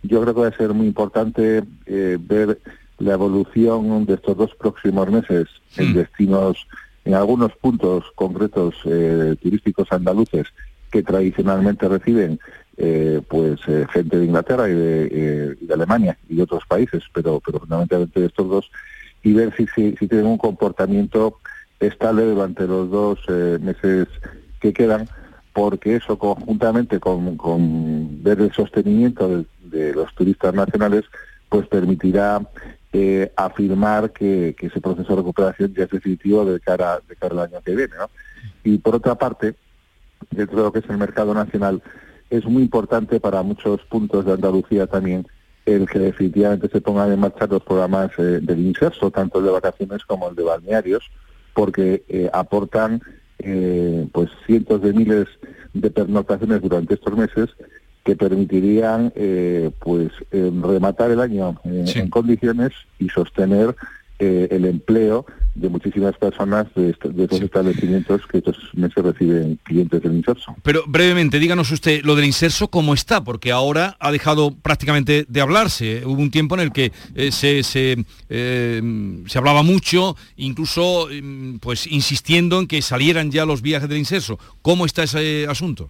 [0.03, 2.59] Yo creo que va a ser muy importante ver
[3.01, 6.67] la evolución de estos dos próximos meses en destinos,
[7.03, 10.47] en algunos puntos concretos eh, turísticos andaluces
[10.91, 12.39] que tradicionalmente reciben
[12.83, 17.59] eh, pues eh, gente de Inglaterra y de, Alemania y de otros países, pero, pero
[17.59, 18.71] fundamentalmente de estos dos,
[19.23, 21.37] y ver si, si, tienen un comportamiento
[21.79, 23.19] estable durante los dos
[23.61, 24.07] meses
[24.59, 25.07] que quedan,
[25.53, 31.05] porque eso conjuntamente con, con ver el sostenimiento de, de los turistas nacionales,
[31.49, 32.41] pues permitirá
[32.93, 37.47] eh, afirmar que, ese proceso de recuperación ya es definitivo de cara, de cara al
[37.47, 37.93] año que viene.
[38.65, 39.55] Y por otra parte,
[40.29, 41.81] dentro de lo que es el mercado nacional,
[42.31, 45.27] es muy importante para muchos puntos de Andalucía también
[45.65, 49.51] el que definitivamente se pongan en marcha los programas eh, del inserso, tanto el de
[49.51, 51.11] vacaciones como el de balnearios,
[51.53, 53.01] porque eh, aportan
[53.39, 55.27] eh, pues cientos de miles
[55.73, 57.49] de pernoctaciones durante estos meses
[58.03, 63.75] que permitirían eh, pues rematar el año en condiciones y sostener
[64.17, 65.25] el empleo
[65.55, 70.55] de muchísimas personas de, estos establecimientos que estos meses reciben clientes del inserso.
[70.63, 75.41] Pero brevemente, díganos usted lo del inserso cómo está, porque ahora ha dejado prácticamente de
[75.41, 76.03] hablarse.
[76.05, 76.91] Hubo un tiempo en el que
[77.31, 83.89] se, se, se, hablaba mucho, incluso mm, pues insistiendo en que salieran ya los viajes
[83.89, 84.39] del inserso.
[84.61, 85.89] ¿Cómo está ese asunto?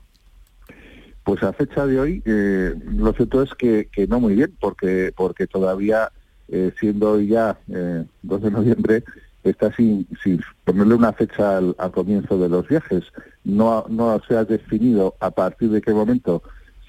[1.24, 5.46] Pues a fecha de hoy, eh, lo cierto es que, no muy bien, porque, porque
[5.46, 6.12] todavía,
[6.50, 9.04] eh, siendo hoy ya eh, 2 de noviembre,
[9.44, 13.04] está sin, sin ponerle una fecha al, comienzo de los viajes.
[13.44, 16.44] No, no se ha definido a partir de qué momento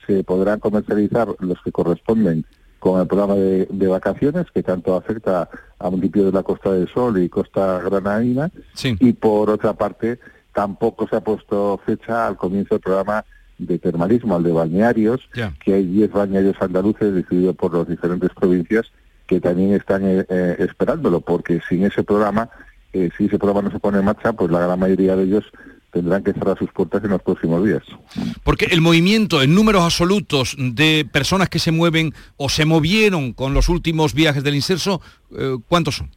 [0.06, 2.44] se podrán comercializar los que corresponden
[2.78, 5.48] con el programa de, vacaciones, que tanto afecta
[5.78, 8.50] a municipios de la Costa del Sol y Costa Granadina.
[8.98, 10.18] Y por otra parte,
[10.52, 13.24] tampoco se ha puesto fecha al comienzo del programa
[13.58, 15.28] de termalismo al de balnearios,
[15.64, 18.90] que hay 10 balnearios andaluces decididos por las diferentes provincias
[19.26, 22.48] que también están eh, eh, esperándolo, porque sin ese programa,
[22.92, 25.44] eh, si ese programa no se pone en marcha, pues la gran mayoría de ellos
[25.90, 27.82] tendrán que cerrar sus puertas en los próximos días.
[28.44, 33.52] Porque el movimiento en números absolutos de personas que se mueven o se movieron con
[33.52, 35.02] los últimos viajes del inserso,
[35.68, 36.10] ¿cuántos son?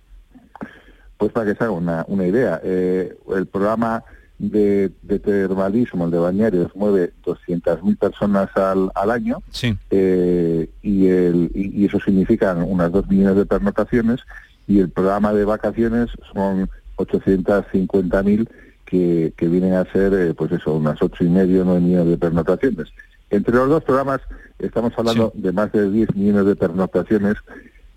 [1.17, 4.01] Pues para que se haga una, una idea, el programa
[4.37, 4.91] de,
[5.23, 9.41] termalismo, el de bañarios, mueve 200.000 personas al, al año
[9.89, 14.21] eh, y, el, y, eso significa unas 2 millones de pernotaciones
[14.67, 18.49] y el programa de vacaciones son 850.000
[18.85, 22.17] que, que vienen a ser, eh, pues eso, unas ocho y medio, 9 millones de
[22.17, 22.87] pernotaciones.
[23.29, 24.21] Entre los dos programas
[24.59, 27.35] estamos hablando de más de 10 millones de pernotaciones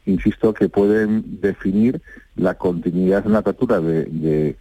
[0.06, 2.00] insisto, que pueden definir
[2.34, 4.56] la continuidad en la captura de de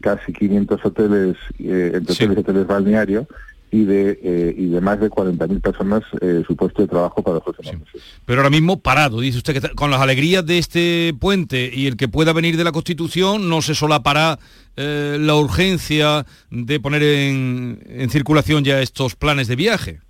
[0.00, 3.26] casi 500 hoteles, eh, entre hoteles y hoteles balnearios,
[3.72, 7.34] y de, eh, y de más de 40.000 personas eh, su puesto de trabajo para
[7.34, 8.02] los próximos meses.
[8.26, 11.96] Pero ahora mismo parado, dice usted que con las alegrías de este puente y el
[11.96, 14.38] que pueda venir de la Constitución, no se solapará
[14.76, 20.00] eh, la urgencia de poner en, en, circulación ya estos planes de viaje.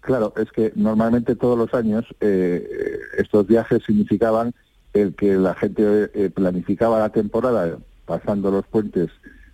[0.00, 4.52] Claro, es que normalmente todos los años estos viajes significaban
[4.94, 7.78] el que la gente planificaba la temporada
[8.12, 9.08] pasando los puentes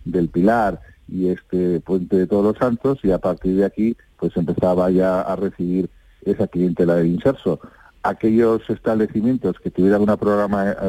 [0.04, 4.36] del Pilar y este puente de Todos los Santos y a partir de aquí pues
[4.36, 5.88] empezaba ya a recibir
[6.24, 7.61] esa clientela del inserso.
[8.02, 10.14] Aquellos establecimientos que tuvieran una,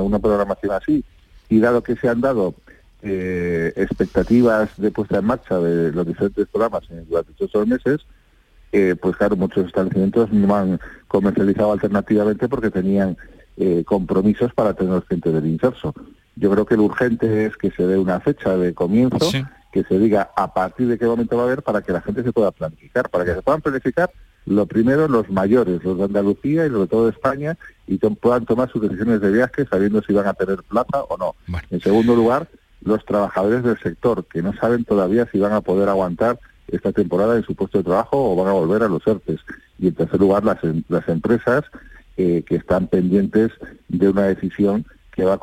[0.01, 1.03] una programación así
[1.47, 2.55] y dado que se han dado
[3.03, 7.99] eh, expectativas de puesta en marcha de los diferentes programas durante estos meses,
[8.71, 13.15] eh, pues claro, muchos establecimientos no han comercializado alternativamente porque tenían
[13.57, 15.93] eh, compromisos para tener gente del inserso.
[16.39, 19.29] Yo creo que lo urgente es que se dé una fecha de comienzo,
[19.71, 22.23] que se diga a partir de qué momento va a haber para que la gente
[22.23, 24.09] se pueda planificar, para que se puedan planificar
[24.45, 28.71] lo primero los mayores, los de Andalucía y los de toda España, y puedan tomar
[28.71, 31.35] sus decisiones de viaje sabiendo si van a tener plaza o no.
[31.69, 32.47] En segundo lugar,
[32.81, 37.35] los trabajadores del sector, que no saben todavía si van a poder aguantar esta temporada
[37.35, 39.39] en su puesto de trabajo o van a volver a los ERTES.
[39.77, 41.65] Y en tercer lugar, las, em, las empresas
[42.17, 43.51] eh, que están pendientes
[43.87, 44.85] de una decisión
[45.19, 45.39] que va a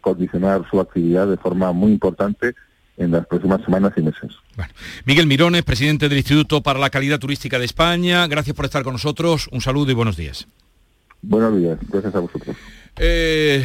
[0.00, 2.54] condicionar su actividad de forma muy importante
[2.98, 4.32] en las próximas semanas y meses.
[5.04, 8.94] Miguel Mirones, presidente del Instituto para la Calidad Turística de España, gracias por estar con
[8.94, 10.46] nosotros, un saludo y buenos días.
[11.22, 12.56] Buenos días, gracias a vosotros.
[12.98, 13.64] Eh,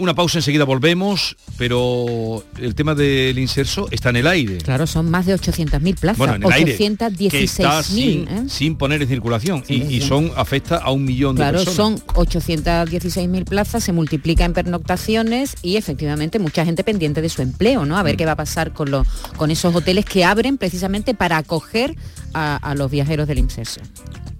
[0.00, 4.58] una pausa, enseguida volvemos, pero el tema del inserso está en el aire.
[4.58, 6.18] Claro, son más de 800.000 plazas.
[6.18, 7.82] Bueno, en el 816.000.
[7.82, 8.44] Sin, ¿eh?
[8.48, 12.02] sin, poner en circulación sí, y, son afecta a un millón claro, de personas.
[12.02, 17.42] Claro, son 816.000 plazas, se multiplica en pernoctaciones y efectivamente mucha gente pendiente de su
[17.42, 17.98] empleo, ¿no?
[17.98, 18.18] A ver mm.
[18.18, 19.04] qué va a pasar con, lo,
[19.36, 21.96] con esos hoteles que abren precisamente para acoger
[22.32, 23.80] a, a los viajeros del inserso.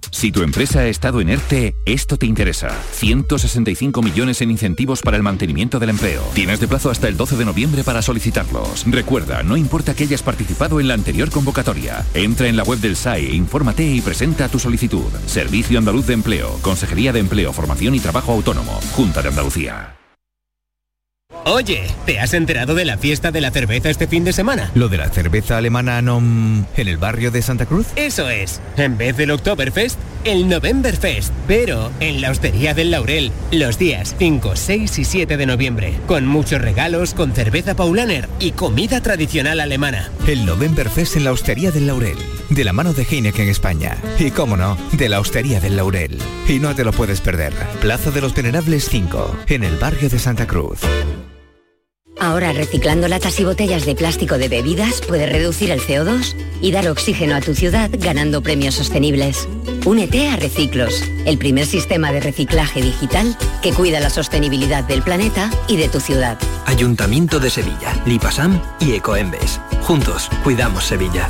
[0.09, 2.77] Si tu empresa ha estado en ERTE, esto te interesa.
[2.93, 6.23] 165 millones en incentivos para el mantenimiento del empleo.
[6.33, 8.85] Tienes de plazo hasta el 12 de noviembre para solicitarlos.
[8.87, 12.05] Recuerda, no importa que hayas participado en la anterior convocatoria.
[12.13, 15.11] Entra en la web del SAE, infórmate y presenta tu solicitud.
[15.25, 20.00] Servicio Andaluz de Empleo, Consejería de Empleo, Formación y Trabajo Autónomo, Junta de Andalucía.
[21.45, 24.71] Oye, ¿te has enterado de la fiesta de la cerveza este fin de semana?
[24.75, 26.17] ¿Lo de la cerveza alemana no...
[26.19, 27.87] en el barrio de Santa Cruz?
[27.95, 28.61] Eso es.
[28.77, 31.33] En vez del Oktoberfest, el Novemberfest.
[31.47, 35.95] Pero en la Hostería del Laurel, los días 5, 6 y 7 de noviembre.
[36.05, 40.11] Con muchos regalos, con cerveza Paulaner y comida tradicional alemana.
[40.27, 42.17] El Novemberfest en la Hostería del Laurel.
[42.49, 43.97] De la mano de Heineken España.
[44.19, 46.19] Y cómo no, de la Hostería del Laurel.
[46.47, 47.53] Y no te lo puedes perder.
[47.81, 50.81] Plaza de los Venerables 5, en el barrio de Santa Cruz.
[52.21, 56.87] Ahora reciclando latas y botellas de plástico de bebidas puedes reducir el CO2 y dar
[56.87, 59.49] oxígeno a tu ciudad ganando premios sostenibles.
[59.85, 65.49] Únete a Reciclos, el primer sistema de reciclaje digital que cuida la sostenibilidad del planeta
[65.67, 66.37] y de tu ciudad.
[66.67, 69.59] Ayuntamiento de Sevilla, Lipasam y Ecoembes.
[69.81, 71.27] Juntos, cuidamos Sevilla.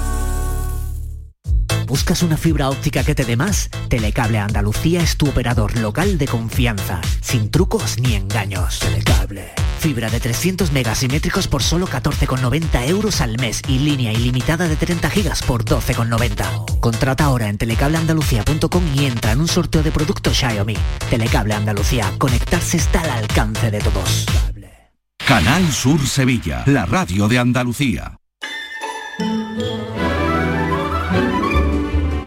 [1.88, 3.70] ¿Buscas una fibra óptica que te dé más?
[3.88, 8.80] Telecable Andalucía es tu operador local de confianza, sin trucos ni engaños.
[8.80, 9.54] Telecable.
[9.82, 15.10] Fibra de 300 megasimétricos por solo 14,90 euros al mes y línea ilimitada de 30
[15.10, 16.80] gigas por 12,90.
[16.80, 20.78] Contrata ahora en telecableandalucía.com y entra en un sorteo de productos Xiaomi.
[21.10, 24.28] Telecable Andalucía, conectarse está al alcance de todos.
[25.18, 28.18] Canal Sur Sevilla, la radio de Andalucía.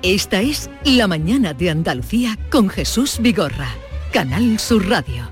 [0.02, 3.68] Esta es La Mañana de Andalucía con Jesús Vigorra,
[4.12, 5.30] Canal Sur Radio.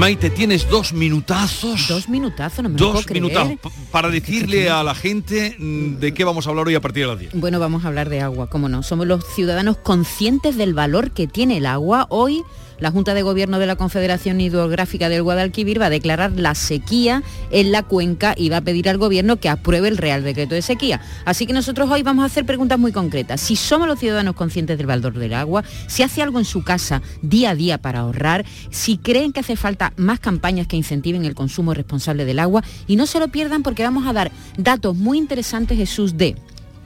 [0.00, 1.86] Maite, tienes dos minutazos.
[1.86, 3.58] Dos minutazos, no me Dos puedo minutazos
[3.90, 7.08] para decirle a la gente mm, de qué vamos a hablar hoy a partir de
[7.08, 7.34] las 10.
[7.34, 8.82] Bueno, vamos a hablar de agua, cómo no.
[8.82, 12.06] Somos los ciudadanos conscientes del valor que tiene el agua.
[12.08, 12.42] Hoy
[12.80, 17.22] la Junta de Gobierno de la Confederación Hidrográfica del Guadalquivir va a declarar la sequía
[17.50, 20.62] en la cuenca y va a pedir al Gobierno que apruebe el Real Decreto de
[20.62, 21.00] Sequía.
[21.24, 23.40] Así que nosotros hoy vamos a hacer preguntas muy concretas.
[23.40, 27.02] Si somos los ciudadanos conscientes del valor del agua, si hace algo en su casa
[27.22, 31.34] día a día para ahorrar, si creen que hace falta más campañas que incentiven el
[31.34, 35.18] consumo responsable del agua y no se lo pierdan porque vamos a dar datos muy
[35.18, 36.36] interesantes, Jesús, de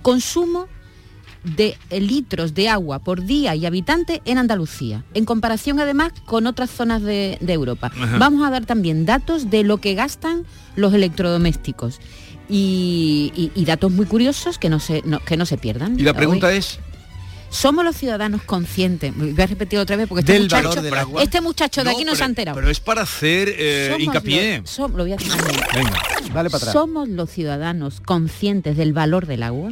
[0.03, 0.69] consumo
[1.45, 6.71] de litros de agua por día y habitante en Andalucía, en comparación además con otras
[6.71, 7.93] zonas de, de Europa.
[7.95, 8.19] Ajá.
[8.19, 10.45] Vamos a dar también datos de lo que gastan
[10.77, 12.01] los electrodomésticos
[12.49, 15.99] y, y, y datos muy curiosos que no se, no, que no se pierdan.
[15.99, 16.79] Y la pregunta Hoy, es...
[17.51, 21.23] Somos los ciudadanos conscientes, voy a repetir otra vez porque este del muchacho, del agua.
[21.23, 22.57] este muchacho de aquí no pero, se ha enterado.
[22.57, 24.59] Pero es para hacer eh, hincapié.
[24.59, 25.33] Los, som, lo voy a decir
[25.73, 26.73] Venga, vale para atrás.
[26.73, 29.71] Somos los ciudadanos conscientes del valor del agua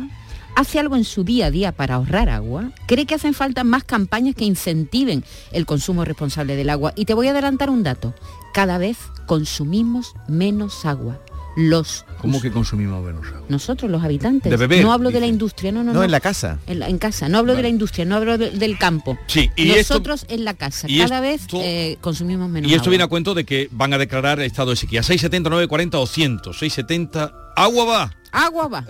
[0.57, 3.85] hace algo en su día a día para ahorrar agua, cree que hacen falta más
[3.85, 6.93] campañas que incentiven el consumo responsable del agua.
[6.97, 8.15] Y te voy a adelantar un dato.
[8.55, 11.21] Cada vez consumimos menos agua.
[11.55, 13.45] Los ¿Cómo que consumimos menos agua?
[13.51, 14.51] Nosotros, los habitantes.
[14.51, 15.21] De beber, no hablo dice.
[15.21, 15.93] de la industria, no, no.
[15.93, 16.05] No, no.
[16.05, 16.59] en la casa.
[16.67, 17.29] En, la, en casa.
[17.29, 17.59] No hablo vale.
[17.59, 19.19] de la industria, no hablo de, del campo.
[19.27, 20.87] Sí, y Nosotros esto, en la casa.
[20.89, 22.91] y Cada esto, vez eh, consumimos menos Y esto agua.
[22.91, 25.03] viene a cuento de que van a declarar estado de sequía.
[25.03, 26.39] 670, 940 o 100.
[26.55, 27.35] 670.
[27.55, 28.15] Agua va.
[28.33, 28.85] Agua va.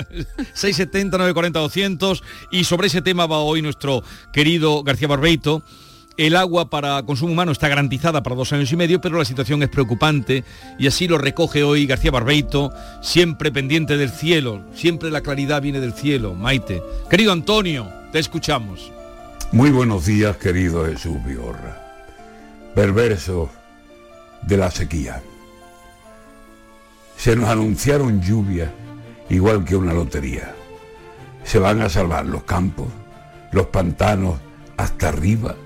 [0.55, 5.63] 670, 940 200 y sobre ese tema va hoy nuestro querido García Barbeito.
[6.17, 9.63] El agua para consumo humano está garantizada para dos años y medio, pero la situación
[9.63, 10.45] es preocupante
[10.79, 12.71] y así lo recoge hoy García Barbeito,
[13.01, 16.83] siempre pendiente del cielo, siempre la claridad viene del cielo, Maite.
[17.09, 18.93] Querido Antonio, te escuchamos.
[19.53, 21.79] Muy buenos días, querido Jesús Vigorra.
[22.75, 23.51] Perverso
[24.43, 25.23] de la sequía.
[27.17, 28.71] Se nos anunciaron lluvias
[29.29, 30.55] igual que una lotería.
[31.45, 32.89] Se van a salvar los campos,
[33.53, 34.39] los pantanos
[34.77, 35.57] hasta arriba,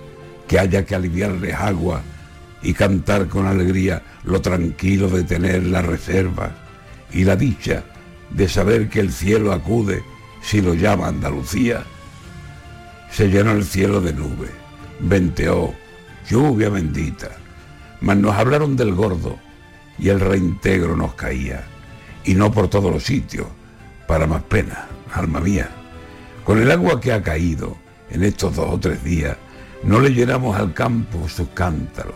[0.48, 2.02] que haya que aliviarles agua
[2.62, 6.50] y cantar con alegría lo tranquilo de tener la reserva
[7.12, 7.84] y la dicha
[8.30, 10.02] de saber que el cielo acude
[10.42, 11.84] si lo llama Andalucía.
[13.10, 14.48] Se llenó el cielo de nube,
[15.00, 15.74] venteó,
[16.28, 17.30] lluvia bendita,
[18.00, 19.38] mas nos hablaron del gordo
[19.98, 21.66] y el reintegro nos caía
[22.26, 23.46] y no por todos los sitios,
[24.06, 25.70] para más pena, alma mía.
[26.44, 27.76] Con el agua que ha caído
[28.10, 29.36] en estos dos o tres días,
[29.84, 32.14] no le llenamos al campo sus cántaros,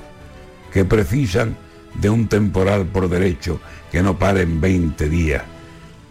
[0.73, 1.57] que precisan
[1.95, 5.43] de un temporal por derecho que no pare en 20 días,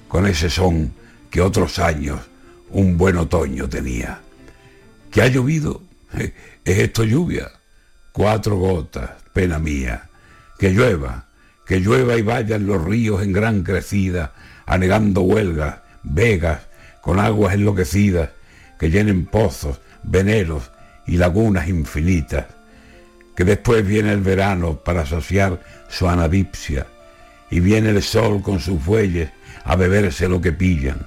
[0.08, 0.94] con ese son
[1.30, 2.20] que otros años
[2.72, 4.22] un buen otoño tenía.
[5.12, 5.82] ¿Que ha llovido?
[6.14, 6.34] ¿Es
[6.66, 7.52] esto lluvia?
[8.12, 10.10] Cuatro gotas, pena mía.
[10.58, 11.26] Que llueva,
[11.70, 14.32] que llueva y vayan los ríos en gran crecida,
[14.66, 16.62] anegando huelgas, vegas,
[17.00, 18.32] con aguas enloquecidas,
[18.80, 20.72] que llenen pozos, veneros
[21.06, 22.48] y lagunas infinitas,
[23.36, 26.88] que después viene el verano para saciar su anadipsia,
[27.52, 29.30] y viene el sol con sus fuelles
[29.64, 31.06] a beberse lo que pillan.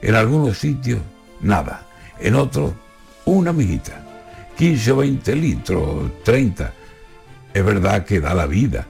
[0.00, 1.00] En algunos sitios,
[1.42, 1.86] nada,
[2.18, 2.72] en otros,
[3.26, 4.02] una mijita,
[4.56, 6.72] 15 o 20 litros, 30.
[7.52, 8.86] Es verdad que da la vida,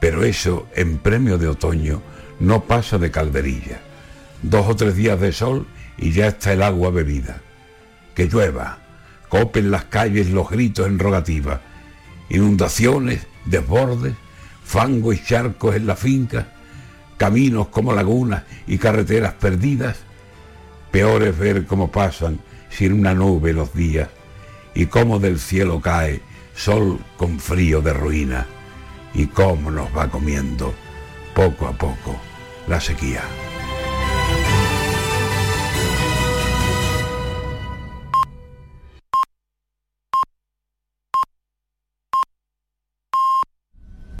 [0.00, 2.02] pero eso en premio de otoño
[2.40, 3.80] no pasa de calderilla.
[4.42, 5.66] Dos o tres días de sol
[5.98, 7.42] y ya está el agua bebida.
[8.14, 8.78] Que llueva,
[9.28, 11.60] copen las calles los gritos en rogativa,
[12.30, 14.14] inundaciones, desbordes,
[14.64, 16.48] fango y charcos en la finca,
[17.18, 19.98] caminos como lagunas y carreteras perdidas.
[20.90, 22.40] Peor es ver cómo pasan
[22.70, 24.08] sin una nube los días
[24.74, 26.22] y cómo del cielo cae
[26.54, 28.46] sol con frío de ruina
[29.14, 30.74] y cómo nos va comiendo
[31.34, 32.20] poco a poco
[32.66, 33.22] la sequía.